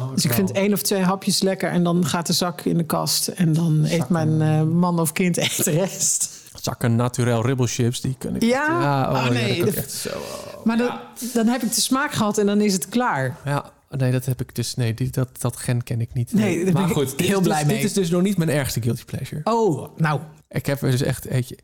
[0.00, 2.76] Oh, Dus ik vind één of twee hapjes lekker en dan gaat de zak in
[2.76, 3.28] de kast.
[3.28, 6.40] En dan eet mijn eh, man of kind eet de rest.
[6.60, 8.42] Zakken naturel ribbelchips, die kan ik.
[8.42, 8.66] Ja?
[9.10, 10.08] oh, Oh, ja, nee, dat zo.
[10.08, 10.64] oh.
[10.64, 10.98] Maar dan,
[11.32, 13.36] dan heb ik de smaak gehad en dan is het klaar.
[13.44, 14.74] Ja, nee, dat heb ik dus.
[14.74, 16.32] Nee, die, dat, dat gen ken ik niet.
[16.32, 17.76] Nee, maar ik goed, dit heel is blij dus, mee.
[17.76, 19.40] Dit is dus nog niet mijn ergste guilty pleasure.
[19.44, 20.20] Oh, nou.
[20.48, 21.58] Ik heb er dus echt eentje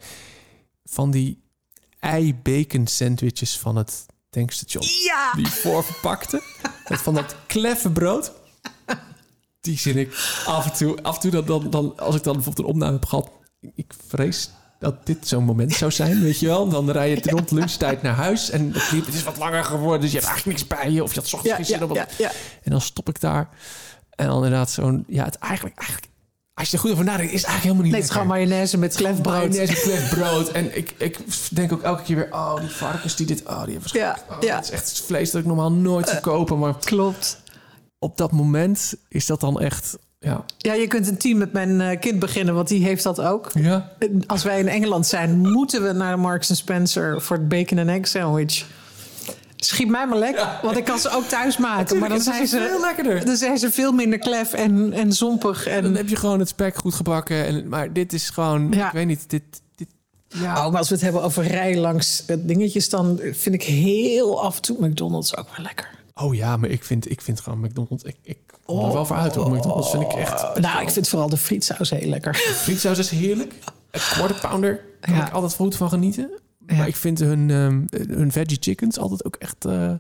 [0.84, 1.42] van die
[1.98, 4.82] ei-bacon sandwiches van het tankstation.
[5.04, 5.32] Ja!
[5.34, 6.42] Die voorverpakte.
[6.84, 8.32] dat van dat kleffe brood.
[9.60, 11.02] Die zin ik af en toe.
[11.02, 13.30] Af en toe dan, dan, dan, als ik dan bijvoorbeeld een opname heb gehad.
[13.74, 16.68] Ik vrees dat dit zo'n moment zou zijn, weet je wel.
[16.68, 18.50] Dan rij je rond lunchtijd naar huis.
[18.50, 20.00] En het liep- het is wat langer geworden.
[20.00, 21.02] Dus je hebt eigenlijk niks bij je.
[21.02, 22.10] Of je had ochtends Ja, geen zin ja, op.
[22.18, 22.30] ja.
[22.62, 23.48] En dan stop ik daar.
[24.10, 25.04] En dan inderdaad zo'n...
[25.06, 25.78] Ja, het eigenlijk...
[25.78, 26.07] eigenlijk
[26.58, 28.26] als je er goed over nadenkt, is het eigenlijk helemaal niet Nee, het is gewoon
[28.26, 29.34] mayonaise met klefbrood.
[29.34, 30.50] Mayonaise met klef brood.
[30.58, 31.18] En ik, ik
[31.50, 32.28] denk ook elke keer weer...
[32.30, 33.42] Oh, die varkens die dit...
[33.46, 34.54] Oh, die hebben Ja, oh, ja.
[34.54, 36.58] Dat is echt vlees dat ik normaal nooit zou kopen.
[36.58, 37.42] Maar Klopt.
[37.98, 39.98] op dat moment is dat dan echt...
[40.18, 40.44] Ja.
[40.56, 43.50] Ja, je kunt een team met mijn eh, kind beginnen, want die heeft dat ook.
[43.54, 43.92] Ja.
[44.26, 48.08] Als wij in Engeland zijn, moeten we naar Marks Spencer voor het bacon and egg
[48.08, 48.66] sandwich.
[49.64, 51.98] Schiet mij maar lekker, want ik kan ze ook thuis maken.
[51.98, 53.24] maar dan zijn, is veel ze, lekkerder.
[53.24, 55.64] dan zijn ze veel minder klef en, en zompig.
[55.64, 57.44] Dan En, heb je gewoon het spek goed gebakken.
[57.46, 58.72] En, maar dit is gewoon...
[58.72, 58.86] Ja.
[58.86, 59.42] Ik weet niet, dit...
[59.74, 59.88] dit
[60.28, 60.64] ja.
[60.64, 64.42] oh, maar als we het hebben over rij langs eh, dingetjes, dan vind ik heel
[64.42, 65.88] af en toe McDonald's ook wel lekker.
[66.14, 68.02] Oh ja, maar ik vind, ik vind gewoon McDonald's...
[68.04, 69.50] Ik, ik kom er wel voor uit hoor.
[69.50, 70.58] McDonald's vind ik echt...
[70.60, 72.34] Nou, ik vind vooral de frietsaus heel lekker.
[72.34, 73.54] Frietsaus is heerlijk.
[73.90, 75.26] Een quarter pounder kan Ja.
[75.26, 76.30] ik altijd goed van genieten.
[76.68, 76.76] Ja.
[76.76, 79.64] Maar ik vind hun, ehm, hun veggie chickens altijd ook echt...
[79.64, 79.90] eh,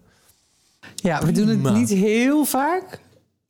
[0.94, 2.98] Ja, we doen het niet heel vaak.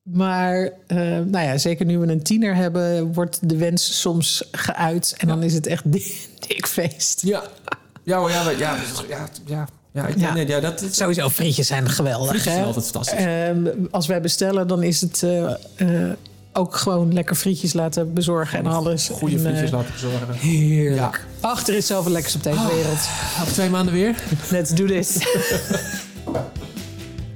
[0.03, 5.15] Maar eh, nou ja, zeker nu we een tiener hebben, wordt de wens soms geuit.
[5.19, 7.23] En dan is het echt dik, dik feest.
[7.23, 7.43] ja.
[8.03, 8.77] Ja, maar ja, maar- ja,
[9.09, 10.33] ja, ja, ja, ik- Ja.
[10.35, 10.97] nee, ja, dat is...
[10.97, 12.29] Sowieso, frietjes zijn geweldig.
[12.29, 13.19] Frietjes zijn altijd fantastisch.
[13.25, 16.13] Ehm, als wij bestellen, dan is het eh, eh,
[16.53, 19.09] ook gewoon lekker frietjes laten bezorgen en alles.
[19.09, 20.33] Goede En, frietjes laten bezorgen.
[20.35, 21.27] Heerlijk.
[21.41, 23.09] Ach, er is zoveel lekkers op deze wereld.
[23.41, 24.15] Over twee maanden weer.
[24.51, 25.17] Let's do this.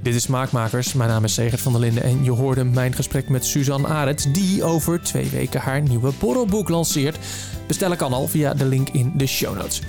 [0.03, 0.93] Dit is Smaakmakers.
[0.93, 4.35] Mijn naam is Segert van der Linden en je hoorde mijn gesprek met Suzanne Arendt,
[4.35, 7.19] die over twee weken haar nieuwe borrelboek lanceert.
[7.67, 9.81] Bestellen kan al via de link in de show notes.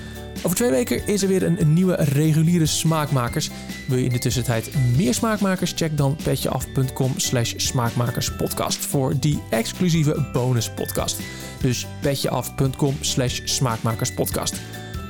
[0.44, 3.50] Over twee weken is er weer een, nieuwe reguliere Smaakmakers.
[3.88, 5.72] Wil je in de tussentijd meer Smaakmakers?
[5.76, 11.20] Check dan petjeaf.com slash smaakmakerspodcast voor die exclusieve bonus podcast.
[11.60, 14.60] Dus petjeaf.com slash smaakmakerspodcast.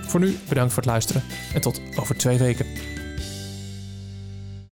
[0.07, 1.22] Voor nu bedankt voor het luisteren
[1.55, 2.66] en tot over twee weken.